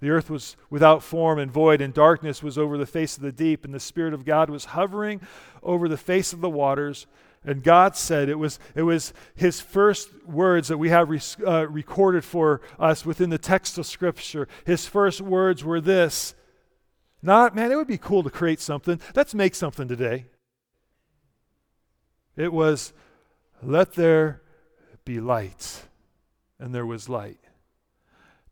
The 0.00 0.10
earth 0.10 0.30
was 0.30 0.56
without 0.70 1.02
form 1.02 1.38
and 1.38 1.52
void, 1.52 1.80
and 1.80 1.92
darkness 1.92 2.42
was 2.42 2.56
over 2.56 2.78
the 2.78 2.86
face 2.86 3.16
of 3.16 3.22
the 3.22 3.32
deep, 3.32 3.64
and 3.64 3.74
the 3.74 3.80
Spirit 3.80 4.14
of 4.14 4.24
God 4.24 4.48
was 4.48 4.66
hovering 4.66 5.20
over 5.62 5.88
the 5.88 5.98
face 5.98 6.32
of 6.32 6.40
the 6.40 6.48
waters. 6.48 7.06
And 7.44 7.62
God 7.62 7.96
said, 7.96 8.28
it 8.28 8.38
was, 8.38 8.58
it 8.74 8.82
was 8.82 9.12
His 9.34 9.60
first 9.60 10.10
words 10.26 10.68
that 10.68 10.78
we 10.78 10.88
have 10.88 11.10
uh, 11.46 11.68
recorded 11.68 12.24
for 12.24 12.60
us 12.78 13.04
within 13.04 13.30
the 13.30 13.38
text 13.38 13.76
of 13.78 13.86
Scripture. 13.86 14.48
His 14.64 14.86
first 14.86 15.20
words 15.20 15.64
were 15.64 15.80
this 15.80 16.34
Not, 17.22 17.54
man, 17.54 17.70
it 17.70 17.76
would 17.76 17.86
be 17.86 17.98
cool 17.98 18.22
to 18.22 18.30
create 18.30 18.60
something. 18.60 19.00
Let's 19.14 19.34
make 19.34 19.54
something 19.54 19.88
today. 19.88 20.26
It 22.36 22.52
was, 22.52 22.94
Let 23.62 23.94
there 23.94 24.40
be 25.04 25.20
light. 25.20 25.82
And 26.58 26.74
there 26.74 26.86
was 26.86 27.08
light. 27.08 27.40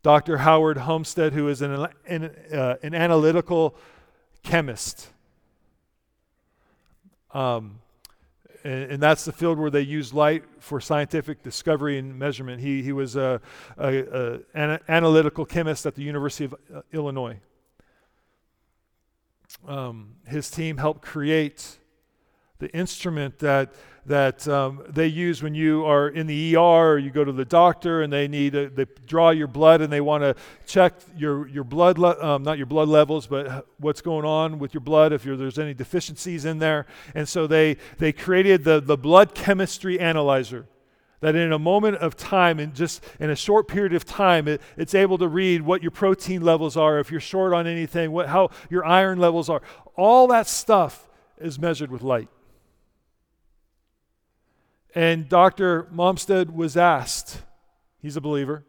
Dr. 0.02 0.38
Howard 0.38 0.78
Malmstadt, 0.78 1.32
who 1.32 1.48
is 1.48 1.60
an, 1.62 1.88
an, 2.06 2.24
uh, 2.52 2.76
an 2.82 2.94
analytical 2.94 3.76
chemist. 4.42 5.08
Um, 7.32 7.80
and, 8.64 8.92
and, 8.92 9.02
that's 9.02 9.24
the 9.24 9.32
field 9.32 9.58
where 9.58 9.70
they 9.70 9.82
use 9.82 10.14
light 10.14 10.44
for 10.60 10.80
scientific 10.80 11.42
discovery 11.42 11.98
and 11.98 12.18
measurement. 12.18 12.60
He, 12.60 12.82
he 12.82 12.92
was 12.92 13.16
a, 13.16 13.40
an 13.76 14.78
analytical 14.88 15.44
chemist 15.44 15.84
at 15.84 15.94
the 15.94 16.02
University 16.02 16.46
of 16.46 16.54
uh, 16.74 16.80
Illinois. 16.92 17.38
Um, 19.66 20.14
his 20.26 20.50
team 20.50 20.78
helped 20.78 21.02
create 21.02 21.78
the 22.58 22.68
instrument 22.74 23.38
that 23.40 23.74
that 24.08 24.48
um, 24.48 24.82
they 24.88 25.06
use 25.06 25.42
when 25.42 25.54
you 25.54 25.84
are 25.84 26.08
in 26.08 26.26
the 26.26 26.56
ER 26.56 26.60
or 26.60 26.98
you 26.98 27.10
go 27.10 27.24
to 27.24 27.32
the 27.32 27.44
doctor 27.44 28.02
and 28.02 28.12
they 28.12 28.26
need 28.26 28.54
a, 28.54 28.68
they 28.70 28.86
draw 29.06 29.30
your 29.30 29.46
blood 29.46 29.80
and 29.80 29.92
they 29.92 30.00
want 30.00 30.22
to 30.22 30.34
check 30.66 30.94
your 31.16 31.46
your 31.48 31.64
blood 31.64 31.98
le- 31.98 32.22
um, 32.24 32.42
not 32.42 32.56
your 32.56 32.66
blood 32.66 32.88
levels 32.88 33.26
but 33.26 33.66
what's 33.78 34.00
going 34.00 34.24
on 34.24 34.58
with 34.58 34.72
your 34.72 34.80
blood 34.80 35.12
if 35.12 35.22
there's 35.24 35.58
any 35.58 35.74
deficiencies 35.74 36.44
in 36.44 36.58
there. 36.58 36.86
And 37.14 37.28
so 37.28 37.46
they 37.46 37.76
they 37.98 38.12
created 38.12 38.64
the 38.64 38.80
the 38.80 38.96
blood 38.96 39.34
chemistry 39.34 40.00
analyzer 40.00 40.66
that 41.20 41.34
in 41.34 41.52
a 41.52 41.58
moment 41.58 41.96
of 41.96 42.16
time 42.16 42.58
in 42.58 42.72
just 42.72 43.04
in 43.20 43.28
a 43.28 43.36
short 43.36 43.68
period 43.68 43.92
of 43.92 44.04
time 44.04 44.48
it, 44.48 44.62
it's 44.76 44.94
able 44.94 45.18
to 45.18 45.28
read 45.28 45.62
what 45.62 45.82
your 45.82 45.90
protein 45.90 46.42
levels 46.42 46.76
are 46.76 46.98
if 46.98 47.10
you're 47.10 47.20
short 47.20 47.52
on 47.52 47.66
anything 47.66 48.10
what 48.10 48.28
how 48.28 48.50
your 48.70 48.84
iron 48.86 49.18
levels 49.18 49.50
are. 49.50 49.60
All 49.96 50.26
that 50.28 50.46
stuff 50.46 51.10
is 51.36 51.58
measured 51.58 51.90
with 51.90 52.02
light 52.02 52.28
and 54.98 55.28
Dr. 55.28 55.84
Malmstadt 55.94 56.52
was 56.52 56.76
asked, 56.76 57.42
he's 58.00 58.16
a 58.16 58.20
believer, 58.20 58.64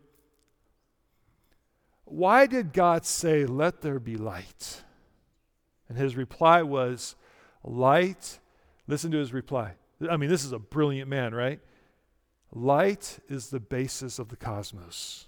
why 2.06 2.46
did 2.46 2.72
God 2.72 3.04
say, 3.04 3.48
Let 3.48 3.82
there 3.82 4.00
be 4.00 4.16
light? 4.16 4.84
And 5.88 5.98
his 5.98 6.16
reply 6.16 6.62
was, 6.62 7.16
Light, 7.64 8.38
listen 8.88 9.10
to 9.10 9.18
his 9.18 9.34
reply. 9.34 9.74
I 10.08 10.18
mean, 10.18 10.30
this 10.30 10.46
is 10.46 10.52
a 10.52 10.60
brilliant 10.60 11.10
man, 11.10 11.34
right? 11.34 11.62
Light 12.52 13.18
is 13.28 13.50
the 13.50 13.60
basis 13.60 14.20
of 14.20 14.30
the 14.30 14.38
cosmos. 14.38 15.26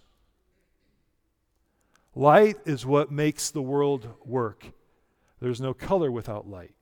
Light 2.13 2.57
is 2.63 2.85
what 2.85 3.11
makes 3.11 3.49
the 3.49 3.63
world 3.63 4.07
work. 4.23 4.67
There's 5.39 5.61
no 5.61 5.73
color 5.73 6.11
without 6.11 6.47
light. 6.47 6.75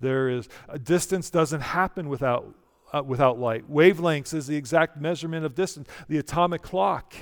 There 0.00 0.30
is 0.30 0.48
a 0.66 0.78
distance 0.78 1.28
doesn't 1.28 1.60
happen 1.60 2.08
without 2.08 2.54
uh, 2.92 3.02
without 3.02 3.38
light. 3.38 3.70
Wavelengths 3.70 4.34
is 4.34 4.46
the 4.46 4.56
exact 4.56 4.96
measurement 5.00 5.44
of 5.44 5.54
distance. 5.54 5.88
The 6.08 6.18
atomic 6.18 6.62
clock 6.62 7.14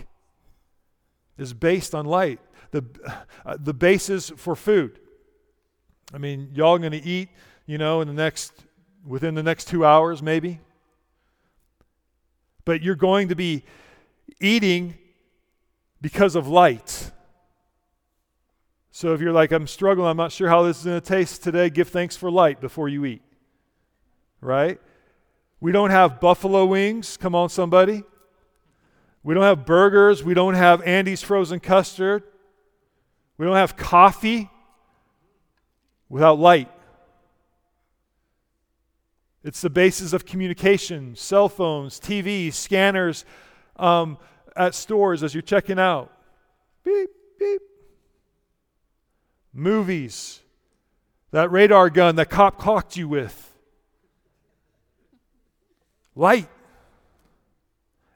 is 1.36 1.52
based 1.54 1.94
on 1.94 2.06
light. 2.06 2.40
The, 2.70 2.84
uh, 3.46 3.56
the 3.58 3.74
basis 3.74 4.30
for 4.30 4.54
food. 4.54 4.98
I 6.12 6.18
mean, 6.18 6.50
y'all 6.54 6.78
going 6.78 6.92
to 6.92 7.02
eat, 7.02 7.28
you 7.66 7.78
know, 7.78 8.00
in 8.00 8.08
the 8.08 8.14
next, 8.14 8.52
within 9.06 9.34
the 9.34 9.42
next 9.42 9.68
two 9.68 9.84
hours, 9.84 10.22
maybe. 10.22 10.60
But 12.64 12.82
you're 12.82 12.96
going 12.96 13.28
to 13.28 13.36
be 13.36 13.64
eating 14.40 14.98
because 16.00 16.34
of 16.34 16.48
light. 16.48 17.10
So 18.90 19.14
if 19.14 19.20
you're 19.20 19.32
like, 19.32 19.52
I'm 19.52 19.66
struggling, 19.66 20.08
I'm 20.08 20.16
not 20.16 20.32
sure 20.32 20.48
how 20.48 20.62
this 20.62 20.78
is 20.78 20.84
going 20.84 21.00
to 21.00 21.06
taste 21.06 21.42
today, 21.42 21.70
give 21.70 21.88
thanks 21.88 22.16
for 22.16 22.30
light 22.30 22.60
before 22.60 22.88
you 22.88 23.04
eat. 23.04 23.22
Right? 24.40 24.80
We 25.60 25.72
don't 25.72 25.90
have 25.90 26.20
buffalo 26.20 26.66
wings. 26.66 27.16
Come 27.16 27.34
on, 27.34 27.48
somebody. 27.48 28.04
We 29.22 29.34
don't 29.34 29.42
have 29.42 29.66
burgers. 29.66 30.22
We 30.22 30.34
don't 30.34 30.54
have 30.54 30.82
Andy's 30.82 31.22
frozen 31.22 31.60
custard. 31.60 32.22
We 33.36 33.46
don't 33.46 33.56
have 33.56 33.76
coffee 33.76 34.50
without 36.08 36.38
light. 36.38 36.70
It's 39.44 39.60
the 39.60 39.70
basis 39.70 40.12
of 40.12 40.26
communication 40.26 41.16
cell 41.16 41.48
phones, 41.48 42.00
TVs, 42.00 42.54
scanners 42.54 43.24
um, 43.76 44.18
at 44.56 44.74
stores 44.74 45.22
as 45.22 45.34
you're 45.34 45.42
checking 45.42 45.78
out. 45.78 46.12
Beep, 46.84 47.10
beep. 47.38 47.62
Movies. 49.52 50.40
That 51.30 51.50
radar 51.50 51.90
gun 51.90 52.16
that 52.16 52.30
cop 52.30 52.58
clocked 52.58 52.96
you 52.96 53.08
with 53.08 53.47
light. 56.18 56.48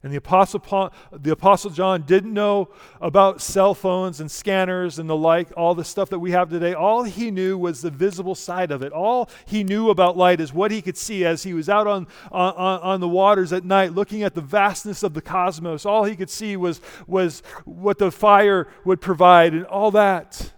And 0.04 0.12
the 0.12 0.16
Apostle, 0.16 0.58
Paul, 0.58 0.92
the 1.12 1.30
Apostle 1.30 1.70
John 1.70 2.02
didn't 2.02 2.34
know 2.34 2.70
about 3.00 3.40
cell 3.40 3.72
phones 3.72 4.20
and 4.20 4.28
scanners 4.28 4.98
and 4.98 5.08
the 5.08 5.16
like, 5.16 5.52
all 5.56 5.76
the 5.76 5.84
stuff 5.84 6.10
that 6.10 6.18
we 6.18 6.32
have 6.32 6.50
today. 6.50 6.74
All 6.74 7.04
he 7.04 7.30
knew 7.30 7.56
was 7.56 7.82
the 7.82 7.90
visible 7.90 8.34
side 8.34 8.72
of 8.72 8.82
it. 8.82 8.92
All 8.92 9.30
he 9.46 9.62
knew 9.62 9.90
about 9.90 10.16
light 10.16 10.40
is 10.40 10.52
what 10.52 10.72
he 10.72 10.82
could 10.82 10.96
see 10.96 11.24
as 11.24 11.44
he 11.44 11.54
was 11.54 11.68
out 11.68 11.86
on, 11.86 12.08
on, 12.32 12.80
on 12.80 13.00
the 13.00 13.06
waters 13.06 13.52
at 13.52 13.64
night 13.64 13.92
looking 13.92 14.24
at 14.24 14.34
the 14.34 14.40
vastness 14.40 15.04
of 15.04 15.14
the 15.14 15.22
cosmos. 15.22 15.86
All 15.86 16.02
he 16.02 16.16
could 16.16 16.30
see 16.30 16.56
was, 16.56 16.80
was 17.06 17.44
what 17.64 17.98
the 17.98 18.10
fire 18.10 18.66
would 18.84 19.00
provide 19.00 19.52
and 19.52 19.64
all 19.66 19.92
that. 19.92 20.52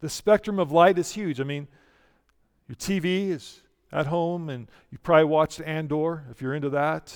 The 0.00 0.08
spectrum 0.08 0.58
of 0.58 0.72
light 0.72 0.98
is 0.98 1.12
huge. 1.12 1.38
I 1.38 1.44
mean, 1.44 1.68
your 2.66 2.76
TV 2.76 3.28
is 3.28 3.61
at 3.92 4.06
home, 4.06 4.48
and 4.48 4.68
you 4.90 4.98
probably 4.98 5.24
watched 5.24 5.60
Andor 5.60 6.24
if 6.30 6.40
you're 6.40 6.54
into 6.54 6.70
that. 6.70 7.14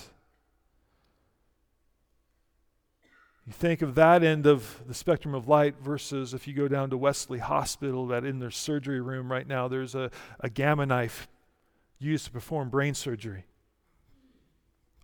You 3.47 3.53
think 3.53 3.81
of 3.81 3.95
that 3.95 4.23
end 4.23 4.45
of 4.45 4.81
the 4.85 4.93
spectrum 4.93 5.33
of 5.33 5.47
light 5.47 5.75
versus 5.81 6.33
if 6.33 6.47
you 6.47 6.53
go 6.53 6.67
down 6.67 6.89
to 6.89 6.97
Wesley 6.97 7.39
Hospital, 7.39 8.05
that 8.07 8.25
in 8.25 8.39
their 8.39 8.51
surgery 8.51 8.99
room 8.99 9.31
right 9.31 9.47
now, 9.47 9.69
there's 9.69 9.95
a, 9.95 10.11
a 10.41 10.49
gamma 10.49 10.85
knife 10.85 11.29
used 11.97 12.25
to 12.25 12.31
perform 12.31 12.69
brain 12.69 12.93
surgery. 12.93 13.45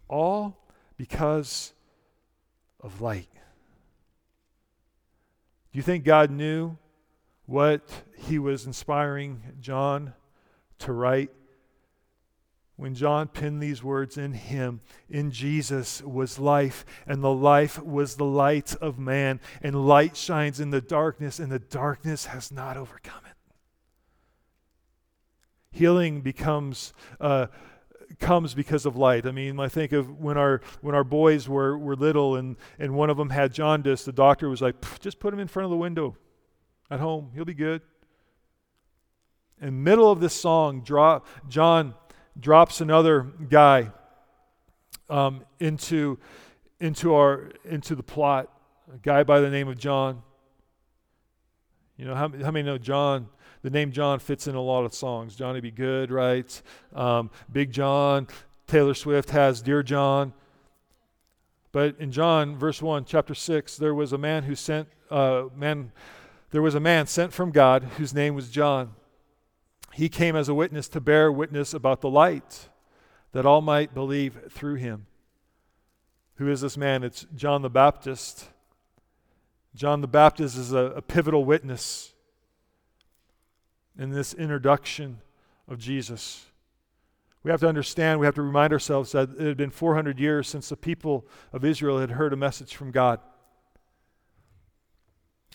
All 0.09 0.57
because 0.97 1.73
of 2.81 2.99
light. 2.99 3.29
Do 5.71 5.77
you 5.79 5.83
think 5.83 6.03
God 6.03 6.29
knew 6.29 6.77
what 7.45 7.89
he 8.15 8.37
was 8.37 8.65
inspiring 8.65 9.41
John 9.61 10.13
to 10.79 10.91
write? 10.91 11.31
When 12.75 12.95
John 12.95 13.27
penned 13.27 13.61
these 13.61 13.83
words 13.83 14.17
in 14.17 14.33
him, 14.33 14.81
in 15.09 15.31
Jesus 15.31 16.01
was 16.01 16.39
life, 16.39 16.85
and 17.05 17.23
the 17.23 17.33
life 17.33 17.81
was 17.81 18.15
the 18.15 18.25
light 18.25 18.75
of 18.75 18.97
man, 18.97 19.39
and 19.61 19.87
light 19.87 20.17
shines 20.17 20.59
in 20.59 20.71
the 20.71 20.81
darkness, 20.81 21.39
and 21.39 21.51
the 21.51 21.59
darkness 21.59 22.25
has 22.25 22.51
not 22.51 22.75
overcome 22.75 23.21
it. 23.25 23.35
Healing 25.71 26.21
becomes. 26.21 26.93
Uh, 27.19 27.47
comes 28.19 28.53
because 28.53 28.85
of 28.85 28.95
light. 28.95 29.25
I 29.25 29.31
mean, 29.31 29.59
I 29.59 29.67
think 29.67 29.91
of 29.91 30.19
when 30.19 30.37
our 30.37 30.61
when 30.81 30.93
our 30.93 31.03
boys 31.03 31.49
were, 31.49 31.75
were 31.77 31.95
little 31.95 32.35
and, 32.35 32.57
and 32.77 32.93
one 32.93 33.09
of 33.09 33.17
them 33.17 33.31
had 33.31 33.51
jaundice, 33.53 34.05
the 34.05 34.11
doctor 34.11 34.49
was 34.49 34.61
like, 34.61 34.75
just 34.99 35.19
put 35.19 35.33
him 35.33 35.39
in 35.39 35.47
front 35.47 35.65
of 35.65 35.71
the 35.71 35.77
window 35.77 36.15
at 36.91 36.99
home. 36.99 37.31
He'll 37.33 37.45
be 37.45 37.55
good. 37.55 37.81
In 39.61 39.83
middle 39.83 40.11
of 40.11 40.19
this 40.19 40.33
song, 40.33 40.81
drop, 40.81 41.25
John 41.47 41.95
drops 42.39 42.81
another 42.81 43.27
guy 43.49 43.91
um, 45.09 45.43
into, 45.59 46.17
into, 46.79 47.13
our, 47.13 47.51
into 47.65 47.95
the 47.95 48.03
plot, 48.03 48.49
a 48.93 48.97
guy 48.97 49.23
by 49.23 49.39
the 49.39 49.49
name 49.49 49.67
of 49.67 49.77
John. 49.77 50.21
You 51.97 52.05
know, 52.05 52.15
how, 52.15 52.29
how 52.29 52.51
many 52.51 52.63
know 52.63 52.77
John? 52.77 53.27
The 53.61 53.69
name 53.69 53.91
John 53.91 54.19
fits 54.19 54.47
in 54.47 54.55
a 54.55 54.61
lot 54.61 54.83
of 54.83 54.93
songs. 54.93 55.35
Johnny 55.35 55.61
B. 55.61 55.71
Goode, 55.71 56.11
right? 56.11 56.61
Um, 56.93 57.29
Big 57.51 57.71
John. 57.71 58.27
Taylor 58.67 58.93
Swift 58.93 59.29
has 59.29 59.61
Dear 59.61 59.83
John. 59.83 60.33
But 61.71 61.95
in 61.99 62.11
John, 62.11 62.57
verse 62.57 62.81
1, 62.81 63.05
chapter 63.05 63.33
6, 63.33 63.77
there 63.77 63.95
was 63.95 64.13
a 64.13 64.17
man 64.17 64.43
who 64.43 64.55
sent, 64.55 64.87
uh, 65.09 65.45
man, 65.55 65.91
there 66.51 66.61
was 66.61 66.75
a 66.75 66.79
man 66.79 67.07
sent 67.07 67.33
from 67.33 67.51
God 67.51 67.83
whose 67.97 68.13
name 68.13 68.35
was 68.35 68.49
John. 68.49 68.91
He 69.93 70.09
came 70.09 70.35
as 70.35 70.49
a 70.49 70.53
witness 70.53 70.87
to 70.89 70.99
bear 70.99 71.31
witness 71.31 71.73
about 71.73 72.01
the 72.01 72.09
light, 72.09 72.69
that 73.31 73.45
all 73.45 73.61
might 73.61 73.93
believe 73.93 74.51
through 74.51 74.75
him. 74.75 75.05
Who 76.35 76.49
is 76.49 76.61
this 76.61 76.77
man? 76.77 77.03
It's 77.03 77.27
John 77.35 77.61
the 77.61 77.69
Baptist. 77.69 78.47
John 79.75 80.01
the 80.01 80.07
Baptist 80.07 80.57
is 80.57 80.73
a, 80.73 80.77
a 80.77 81.01
pivotal 81.01 81.45
witness 81.45 82.13
in 83.97 84.09
this 84.09 84.33
introduction 84.33 85.21
of 85.67 85.77
Jesus. 85.77 86.45
We 87.43 87.51
have 87.51 87.59
to 87.59 87.67
understand, 87.67 88.19
we 88.19 88.25
have 88.25 88.35
to 88.35 88.41
remind 88.41 88.73
ourselves 88.73 89.11
that 89.11 89.29
it 89.31 89.45
had 89.45 89.57
been 89.57 89.69
400 89.69 90.19
years 90.19 90.47
since 90.47 90.69
the 90.69 90.77
people 90.77 91.25
of 91.51 91.63
Israel 91.63 91.99
had 91.99 92.11
heard 92.11 92.33
a 92.33 92.37
message 92.37 92.75
from 92.75 92.91
God. 92.91 93.19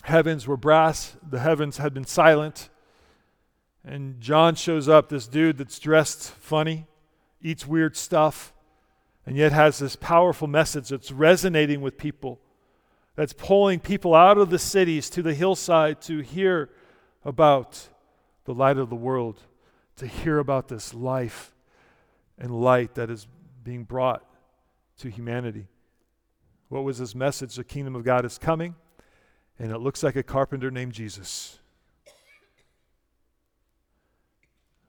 Heavens 0.03 0.47
were 0.47 0.55
brass, 0.55 1.17
the 1.27 1.39
heavens 1.39 1.77
had 1.77 1.93
been 1.93 2.05
silent. 2.05 2.69
And 3.89 4.21
John 4.21 4.53
shows 4.53 4.87
up, 4.87 5.09
this 5.09 5.27
dude 5.27 5.57
that's 5.57 5.79
dressed 5.79 6.29
funny, 6.29 6.85
eats 7.41 7.65
weird 7.65 7.97
stuff, 7.97 8.53
and 9.25 9.35
yet 9.35 9.51
has 9.51 9.79
this 9.79 9.95
powerful 9.95 10.47
message 10.47 10.89
that's 10.89 11.11
resonating 11.11 11.81
with 11.81 11.97
people, 11.97 12.39
that's 13.15 13.33
pulling 13.33 13.79
people 13.79 14.13
out 14.13 14.37
of 14.37 14.51
the 14.51 14.59
cities 14.59 15.09
to 15.09 15.23
the 15.23 15.33
hillside 15.33 16.01
to 16.01 16.19
hear 16.19 16.69
about 17.25 17.89
the 18.45 18.53
light 18.53 18.77
of 18.77 18.91
the 18.91 18.95
world, 18.95 19.41
to 19.95 20.05
hear 20.05 20.37
about 20.37 20.67
this 20.67 20.93
life 20.93 21.55
and 22.37 22.61
light 22.61 22.93
that 22.93 23.09
is 23.09 23.25
being 23.63 23.85
brought 23.85 24.23
to 24.99 25.09
humanity. 25.09 25.67
What 26.67 26.83
was 26.83 26.99
his 26.99 27.15
message? 27.15 27.55
The 27.55 27.63
kingdom 27.63 27.95
of 27.95 28.03
God 28.03 28.23
is 28.23 28.37
coming, 28.37 28.75
and 29.57 29.71
it 29.71 29.79
looks 29.79 30.03
like 30.03 30.15
a 30.15 30.21
carpenter 30.21 30.69
named 30.69 30.93
Jesus. 30.93 31.57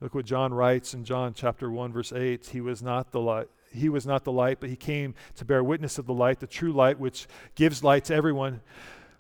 Look 0.01 0.15
what 0.15 0.25
John 0.25 0.55
writes 0.55 0.95
in 0.95 1.05
John 1.05 1.35
chapter 1.35 1.71
1 1.71 1.93
verse 1.93 2.13
8, 2.13 2.47
he 2.47 2.61
was 2.61 2.83
not 2.83 3.13
the 3.13 3.21
light 3.21 3.49
he 3.73 3.89
was 3.89 4.07
not 4.07 4.25
the 4.25 4.33
light, 4.33 4.59
but 4.61 4.69
he 4.69 4.77
came 4.77 5.15
to 5.37 5.45
bear 5.45 5.63
witness 5.63 5.99
of 5.99 6.07
the 6.07 6.15
light, 6.15 6.41
the 6.41 6.47
true 6.47 6.73
light 6.73 6.99
which 6.99 7.27
gives 7.55 7.85
light 7.85 8.05
to 8.07 8.15
everyone 8.15 8.61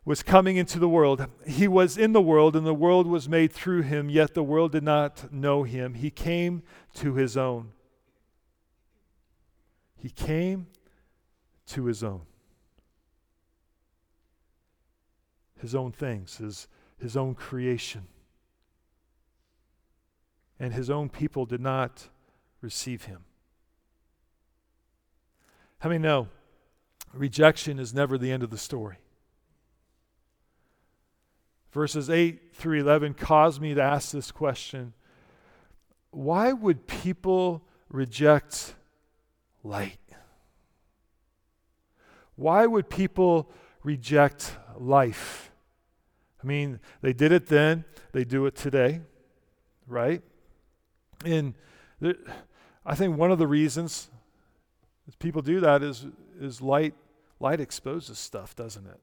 was 0.05 0.23
coming 0.23 0.57
into 0.57 0.79
the 0.79 0.89
world. 0.89 1.27
He 1.47 1.69
was 1.69 1.97
in 1.97 2.13
the 2.13 2.23
world, 2.23 2.57
and 2.57 2.67
the 2.67 2.75
world 2.75 3.07
was 3.07 3.29
made 3.29 3.53
through 3.53 3.83
him, 3.83 4.11
yet 4.11 4.35
the 4.35 4.43
world 4.43 4.73
did 4.73 4.83
not 4.83 5.33
know 5.33 5.63
him. 5.63 5.95
He 5.95 6.11
came 6.11 6.63
to 6.95 7.15
his 7.15 7.37
own, 7.37 7.73
he 9.97 10.11
came 10.11 10.67
to 11.69 11.85
his 11.85 12.03
own. 12.03 12.23
His 15.61 15.75
own 15.75 15.93
things, 15.93 16.39
his, 16.39 16.69
his 16.99 17.19
own 17.19 17.35
creation. 17.35 18.07
And 20.61 20.75
his 20.75 20.91
own 20.91 21.09
people 21.09 21.47
did 21.47 21.61
not 21.61 22.09
receive 22.61 23.05
him. 23.05 23.25
How 25.79 25.89
many 25.89 26.03
know 26.03 26.29
rejection 27.15 27.79
is 27.79 27.95
never 27.95 28.19
the 28.19 28.31
end 28.31 28.43
of 28.43 28.51
the 28.51 28.59
story? 28.59 28.99
Verses 31.73 32.11
8 32.11 32.55
through 32.55 32.81
11 32.81 33.15
cause 33.15 33.59
me 33.59 33.75
to 33.75 33.83
ask 33.83 34.13
this 34.13 34.31
question 34.31 34.93
Why 36.11 36.53
would 36.53 36.87
people 36.87 37.63
reject 37.89 38.75
light? 39.65 39.99
Why 42.37 42.67
would 42.67 42.91
people 42.91 43.51
reject 43.83 44.57
life? 44.77 45.53
I 46.43 46.47
mean, 46.47 46.81
they 47.03 47.13
did 47.13 47.33
it 47.33 47.47
then, 47.47 47.85
they 48.13 48.25
do 48.25 48.47
it 48.47 48.57
today, 48.57 49.01
right? 49.87 50.23
And 51.25 51.55
there, 52.01 52.15
I 52.85 52.95
think 52.95 53.17
one 53.17 53.31
of 53.31 53.39
the 53.39 53.47
reasons 53.47 54.11
people 55.19 55.43
do 55.43 55.61
that 55.61 55.83
is, 55.83 56.07
is 56.41 56.63
light, 56.63 56.95
light 57.41 57.61
exposes 57.61 58.19
stuff, 58.19 58.55
doesn't 58.55 58.87
it? 58.87 59.01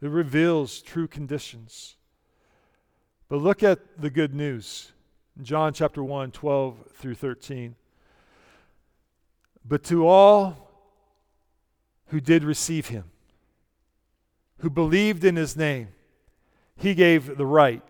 It 0.00 0.10
reveals 0.10 0.80
true 0.80 1.08
conditions. 1.08 1.96
But 3.28 3.42
look 3.42 3.62
at 3.62 4.00
the 4.00 4.10
good 4.10 4.34
news. 4.34 4.92
John 5.42 5.72
chapter 5.72 6.02
1, 6.02 6.30
12 6.30 6.76
through 6.94 7.14
13. 7.14 7.74
But 9.64 9.82
to 9.84 10.06
all 10.06 10.70
who 12.06 12.20
did 12.20 12.44
receive 12.44 12.88
him, 12.88 13.04
who 14.58 14.70
believed 14.70 15.24
in 15.24 15.36
his 15.36 15.56
name, 15.56 15.88
he 16.76 16.94
gave 16.94 17.36
the 17.36 17.46
right, 17.46 17.82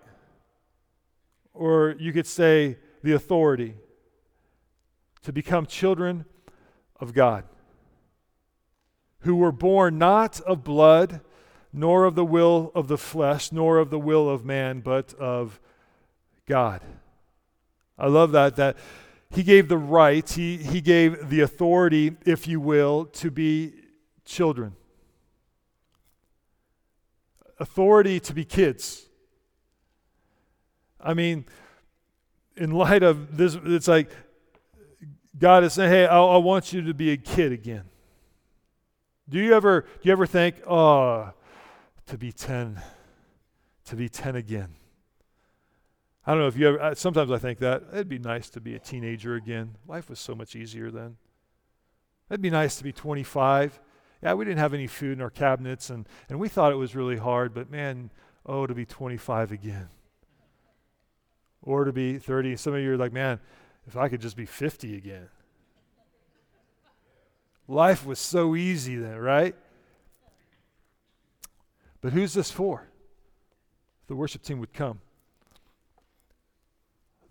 or 1.59 1.97
you 1.99 2.13
could 2.13 2.27
say 2.27 2.79
the 3.03 3.13
authority, 3.13 3.75
to 5.23 5.33
become 5.33 5.67
children 5.67 6.25
of 7.01 7.13
God, 7.13 7.45
who 9.21 9.35
were 9.35 9.53
born 9.53 9.99
not 9.99 10.41
of 10.43 10.63
blood, 10.63 11.21
nor 11.73 12.05
of 12.05 12.15
the 12.15 12.25
will 12.25 12.71
of 12.75 12.87
the 12.87 12.97
flesh, 12.97 13.51
nor 13.51 13.79
of 13.79 13.91
the 13.91 13.99
will 13.99 14.29
of 14.29 14.45
man, 14.45 14.81
but 14.81 15.13
of 15.15 15.61
God. 16.47 16.81
I 17.99 18.07
love 18.07 18.31
that, 18.33 18.57
that 18.57 18.77
he 19.31 19.43
gave 19.43 19.69
the 19.69 19.77
right, 19.77 20.27
he, 20.29 20.59
he 20.59 20.81
gave 20.81 21.29
the 21.29 21.41
authority, 21.41 22.17
if 22.25 22.47
you 22.47 22.61
will, 22.61 23.07
to 23.07 23.31
be 23.31 23.73
children. 24.25 24.77
Authority 27.59 28.21
to 28.21 28.33
be 28.33 28.45
kids. 28.45 29.08
I 31.01 31.15
mean, 31.15 31.45
in 32.57 32.73
light 32.73 33.03
of 33.03 33.37
this, 33.37 33.57
it's 33.65 33.89
like 33.89 34.11
God 35.39 35.65
is 35.65 35.75
saying, 35.75 35.91
hey, 35.91 36.07
I, 36.07 36.21
I 36.21 36.37
want 36.39 36.73
you 36.73 36.83
to 36.83 36.95
be 36.95 37.11
a 37.11 37.17
kid 37.17 37.53
again. 37.53 37.85
Do 39.29 39.39
you 39.39 39.55
ever, 39.55 39.83
do 39.83 40.01
you 40.03 40.13
ever 40.13 40.27
think, 40.27 40.57
oh, 40.67 41.33
to 42.07 42.19
be 42.19 42.33
10, 42.33 42.81
to 43.85 43.97
be 43.97 44.09
10 44.09 44.37
again? 44.37 44.75
I 46.27 46.33
don't 46.33 46.41
know 46.41 46.47
if 46.49 46.57
you 46.57 46.69
ever, 46.69 46.95
sometimes 46.95 47.31
I 47.31 47.39
think 47.39 47.59
that. 47.61 47.85
It'd 47.93 48.09
be 48.09 48.19
nice 48.19 48.51
to 48.51 48.61
be 48.61 48.75
a 48.75 48.79
teenager 48.79 49.35
again. 49.35 49.77
Life 49.87 50.11
was 50.11 50.19
so 50.19 50.35
much 50.35 50.57
easier 50.57 50.91
then. 50.91 51.17
It'd 52.31 52.43
be 52.43 52.51
nice 52.51 52.77
to 52.77 52.85
be 52.85 52.93
25. 52.93 53.81
Yeah, 54.23 54.35
we 54.35 54.45
didn't 54.45 54.59
have 54.59 54.75
any 54.75 54.87
food 54.87 55.13
in 55.13 55.23
our 55.23 55.31
cabinets, 55.31 55.91
and, 55.91 56.09
and 56.29 56.41
we 56.41 56.49
thought 56.49 56.73
it 56.73 56.77
was 56.77 56.97
really 56.97 57.17
hard, 57.17 57.55
but 57.55 57.71
man, 57.71 58.11
oh, 58.45 58.67
to 58.67 58.75
be 58.75 58.85
25 58.85 59.53
again. 59.53 59.89
Or 61.63 61.85
to 61.85 61.93
be 61.93 62.19
30. 62.19 62.57
Some 62.57 62.75
of 62.75 62.81
you 62.81 62.93
are 62.93 62.97
like, 62.97 63.13
man, 63.13 63.41
if 63.87 63.97
I 63.97 64.09
could 64.09 64.21
just 64.21 64.37
be 64.37 64.47
50 64.47 64.97
again. 64.97 65.29
Life 67.67 68.07
was 68.07 68.19
so 68.19 68.57
easy 68.57 68.97
then, 68.97 69.19
right? 69.19 69.55
But 72.01 72.13
who's 72.13 72.33
this 72.33 72.51
for? 72.51 72.89
The 74.07 74.17
worship 74.17 74.43
team 74.43 74.61
would 74.61 74.73
come 74.73 75.01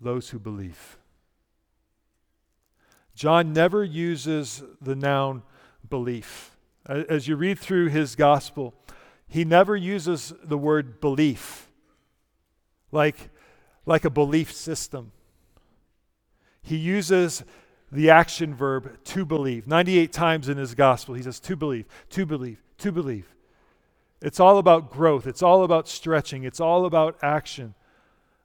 those 0.00 0.30
who 0.30 0.38
believe. 0.38 0.96
John 3.16 3.52
never 3.52 3.82
uses 3.82 4.62
the 4.80 4.94
noun 4.94 5.42
belief. 5.90 6.56
As 6.86 7.26
you 7.26 7.34
read 7.34 7.58
through 7.58 7.88
his 7.88 8.14
gospel, 8.14 8.74
he 9.26 9.44
never 9.44 9.74
uses 9.74 10.32
the 10.44 10.56
word 10.56 11.00
belief 11.00 11.68
like, 12.90 13.30
like 13.88 14.04
a 14.04 14.10
belief 14.10 14.52
system. 14.52 15.12
He 16.62 16.76
uses 16.76 17.42
the 17.90 18.10
action 18.10 18.54
verb 18.54 19.02
to 19.04 19.24
believe. 19.24 19.66
98 19.66 20.12
times 20.12 20.48
in 20.48 20.58
his 20.58 20.74
gospel, 20.74 21.14
he 21.14 21.22
says 21.22 21.40
to 21.40 21.56
believe, 21.56 21.86
to 22.10 22.26
believe, 22.26 22.62
to 22.78 22.92
believe. 22.92 23.34
It's 24.20 24.40
all 24.40 24.58
about 24.58 24.90
growth, 24.90 25.26
it's 25.26 25.42
all 25.42 25.64
about 25.64 25.88
stretching, 25.88 26.44
it's 26.44 26.60
all 26.60 26.84
about 26.84 27.16
action. 27.22 27.74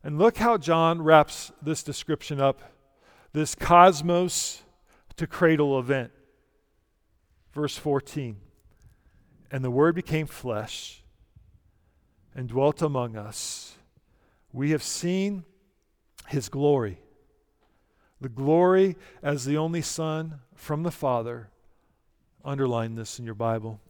And 0.04 0.18
look 0.18 0.38
how 0.38 0.58
John 0.58 1.02
wraps 1.02 1.52
this 1.62 1.84
description 1.84 2.40
up 2.40 2.62
this 3.34 3.56
cosmos 3.56 4.62
to 5.18 5.28
cradle 5.28 5.78
event. 5.80 6.12
Verse 7.52 7.76
14 7.76 8.38
And 9.52 9.64
the 9.64 9.72
Word 9.72 9.96
became 9.96 10.28
flesh 10.28 11.04
and 12.36 12.48
dwelt 12.48 12.82
among 12.82 13.18
us. 13.18 13.76
We 14.54 14.72
have 14.72 14.84
seen 14.84 15.44
his 16.28 16.48
glory. 16.48 17.00
The 18.22 18.30
glory 18.30 18.96
as 19.22 19.44
the 19.44 19.58
only 19.58 19.82
Son 19.82 20.40
from 20.56 20.84
the 20.84 20.92
Father. 20.92 21.50
Underline 22.46 22.96
this 22.96 23.20
in 23.20 23.26
your 23.26 23.36
Bible. 23.36 23.82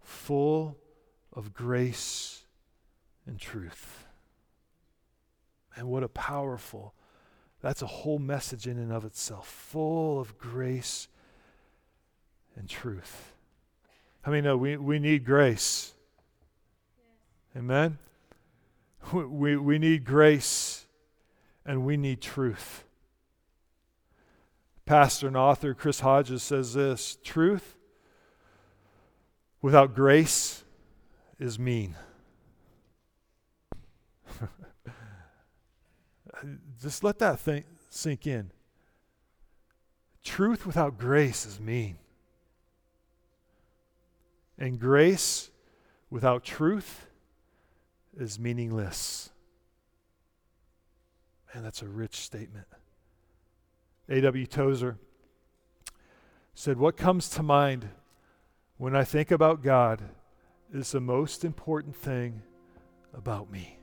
Full 0.00 0.78
of 1.32 1.52
grace 1.52 2.44
and 3.26 3.38
truth. 3.38 4.06
And 5.74 5.88
what 5.88 6.02
a 6.02 6.08
powerful, 6.08 6.94
that's 7.60 7.82
a 7.82 7.86
whole 7.86 8.18
message 8.18 8.66
in 8.66 8.78
and 8.78 8.92
of 8.92 9.04
itself. 9.04 9.48
Full 9.48 10.20
of 10.20 10.38
grace 10.38 11.08
and 12.56 12.68
truth. 12.68 13.32
I 14.24 14.30
mean, 14.30 14.44
no, 14.44 14.56
we, 14.56 14.76
we 14.76 14.98
need 14.98 15.24
grace. 15.24 15.94
Amen? 17.56 17.98
We, 19.12 19.56
we 19.56 19.78
need 19.78 20.04
grace 20.04 20.86
and 21.64 21.84
we 21.84 21.96
need 21.96 22.20
truth. 22.20 22.84
Pastor 24.84 25.28
and 25.28 25.36
author 25.36 25.74
Chris 25.74 26.00
Hodges 26.00 26.42
says 26.42 26.74
this 26.74 27.18
truth 27.22 27.76
without 29.60 29.94
grace 29.94 30.64
is 31.38 31.58
mean. 31.58 31.94
Just 36.80 37.04
let 37.04 37.18
that 37.20 37.38
thing 37.38 37.64
sink 37.90 38.26
in. 38.26 38.50
Truth 40.24 40.66
without 40.66 40.98
grace 40.98 41.46
is 41.46 41.60
mean. 41.60 41.96
And 44.58 44.78
grace 44.78 45.50
without 46.10 46.44
truth 46.44 47.06
is 48.16 48.38
meaningless. 48.38 49.30
Man, 51.54 51.62
that's 51.64 51.82
a 51.82 51.88
rich 51.88 52.16
statement. 52.16 52.66
A.W. 54.08 54.46
Tozer 54.46 54.98
said, 56.54 56.78
What 56.78 56.96
comes 56.96 57.28
to 57.30 57.42
mind 57.42 57.88
when 58.78 58.96
I 58.96 59.04
think 59.04 59.30
about 59.30 59.62
God 59.62 60.02
is 60.72 60.92
the 60.92 61.00
most 61.00 61.44
important 61.44 61.96
thing 61.96 62.42
about 63.14 63.50
me. 63.50 63.78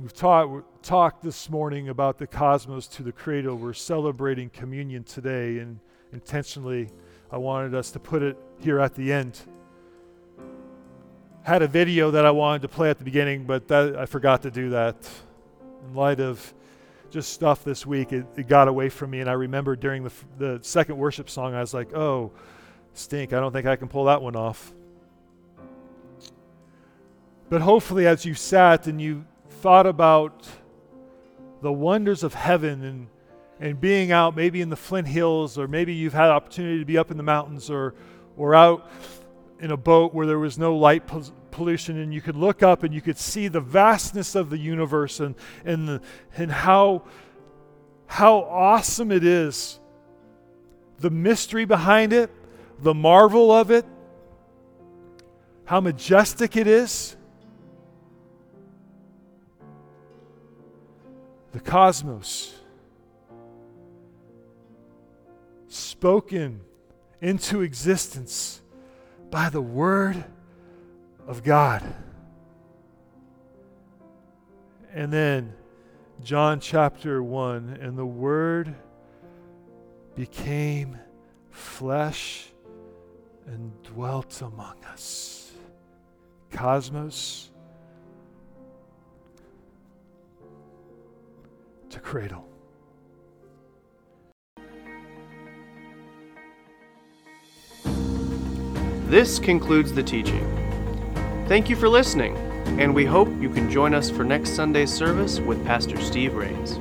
We've 0.00 0.14
taught, 0.14 0.82
talked 0.82 1.22
this 1.22 1.50
morning 1.50 1.88
about 1.88 2.18
the 2.18 2.26
cosmos 2.26 2.86
to 2.88 3.02
the 3.02 3.12
cradle. 3.12 3.56
We're 3.56 3.72
celebrating 3.72 4.48
communion 4.48 5.02
today, 5.02 5.58
and 5.58 5.80
intentionally, 6.12 6.88
I 7.32 7.38
wanted 7.38 7.74
us 7.74 7.90
to 7.92 7.98
put 7.98 8.22
it 8.22 8.36
here 8.60 8.78
at 8.78 8.94
the 8.94 9.12
end. 9.12 9.40
Had 11.48 11.62
a 11.62 11.66
video 11.66 12.10
that 12.10 12.26
I 12.26 12.30
wanted 12.30 12.60
to 12.60 12.68
play 12.68 12.90
at 12.90 12.98
the 12.98 13.04
beginning, 13.04 13.44
but 13.44 13.68
that, 13.68 13.96
I 13.96 14.04
forgot 14.04 14.42
to 14.42 14.50
do 14.50 14.68
that. 14.68 14.96
In 15.82 15.94
light 15.94 16.20
of 16.20 16.52
just 17.08 17.32
stuff 17.32 17.64
this 17.64 17.86
week, 17.86 18.12
it, 18.12 18.26
it 18.36 18.48
got 18.48 18.68
away 18.68 18.90
from 18.90 19.08
me, 19.08 19.20
and 19.20 19.30
I 19.30 19.32
remember 19.32 19.74
during 19.74 20.04
the, 20.04 20.12
the 20.36 20.58
second 20.60 20.98
worship 20.98 21.30
song, 21.30 21.54
I 21.54 21.60
was 21.60 21.72
like, 21.72 21.94
oh, 21.94 22.32
stink. 22.92 23.32
I 23.32 23.40
don't 23.40 23.50
think 23.50 23.66
I 23.66 23.76
can 23.76 23.88
pull 23.88 24.04
that 24.04 24.20
one 24.20 24.36
off. 24.36 24.74
But 27.48 27.62
hopefully, 27.62 28.06
as 28.06 28.26
you 28.26 28.34
sat 28.34 28.86
and 28.86 29.00
you 29.00 29.24
thought 29.48 29.86
about 29.86 30.46
the 31.62 31.72
wonders 31.72 32.22
of 32.24 32.34
heaven 32.34 32.84
and, 32.84 33.06
and 33.58 33.80
being 33.80 34.12
out 34.12 34.36
maybe 34.36 34.60
in 34.60 34.68
the 34.68 34.76
Flint 34.76 35.08
Hills, 35.08 35.56
or 35.56 35.66
maybe 35.66 35.94
you've 35.94 36.12
had 36.12 36.28
opportunity 36.28 36.78
to 36.78 36.84
be 36.84 36.98
up 36.98 37.10
in 37.10 37.16
the 37.16 37.22
mountains 37.22 37.70
or, 37.70 37.94
or 38.36 38.54
out 38.54 38.90
in 39.60 39.70
a 39.70 39.76
boat 39.78 40.12
where 40.12 40.26
there 40.26 40.38
was 40.38 40.58
no 40.58 40.76
light 40.76 41.06
pollution, 41.58 41.98
and 41.98 42.14
you 42.14 42.22
could 42.22 42.36
look 42.36 42.62
up 42.62 42.84
and 42.84 42.94
you 42.94 43.02
could 43.02 43.18
see 43.18 43.48
the 43.48 43.60
vastness 43.60 44.34
of 44.34 44.48
the 44.48 44.56
universe 44.56 45.18
and, 45.18 45.34
and, 45.64 45.88
the, 45.88 46.00
and 46.36 46.50
how, 46.50 47.02
how 48.06 48.38
awesome 48.44 49.10
it 49.10 49.24
is. 49.24 49.80
The 51.00 51.10
mystery 51.10 51.64
behind 51.64 52.12
it, 52.12 52.30
the 52.80 52.94
marvel 52.94 53.50
of 53.50 53.70
it, 53.72 53.84
how 55.64 55.80
majestic 55.80 56.56
it 56.56 56.68
is. 56.68 57.16
The 61.52 61.60
cosmos 61.60 62.54
spoken 65.66 66.60
into 67.20 67.62
existence 67.62 68.62
by 69.30 69.50
the 69.50 69.60
Word 69.60 70.24
of 71.28 71.44
God. 71.44 71.84
And 74.94 75.12
then 75.12 75.52
John 76.24 76.58
chapter 76.58 77.22
1 77.22 77.78
and 77.80 77.96
the 77.96 78.06
Word 78.06 78.74
became 80.16 80.98
flesh 81.50 82.48
and 83.46 83.70
dwelt 83.82 84.40
among 84.40 84.82
us. 84.86 85.52
Cosmos 86.50 87.50
to 91.90 92.00
cradle. 92.00 92.48
This 99.10 99.38
concludes 99.38 99.92
the 99.92 100.02
teaching. 100.02 100.57
Thank 101.48 101.70
you 101.70 101.76
for 101.76 101.88
listening, 101.88 102.36
and 102.78 102.94
we 102.94 103.06
hope 103.06 103.26
you 103.40 103.48
can 103.48 103.70
join 103.70 103.94
us 103.94 104.10
for 104.10 104.22
next 104.22 104.50
Sunday's 104.50 104.92
service 104.92 105.40
with 105.40 105.64
Pastor 105.64 105.98
Steve 105.98 106.34
Rains. 106.34 106.78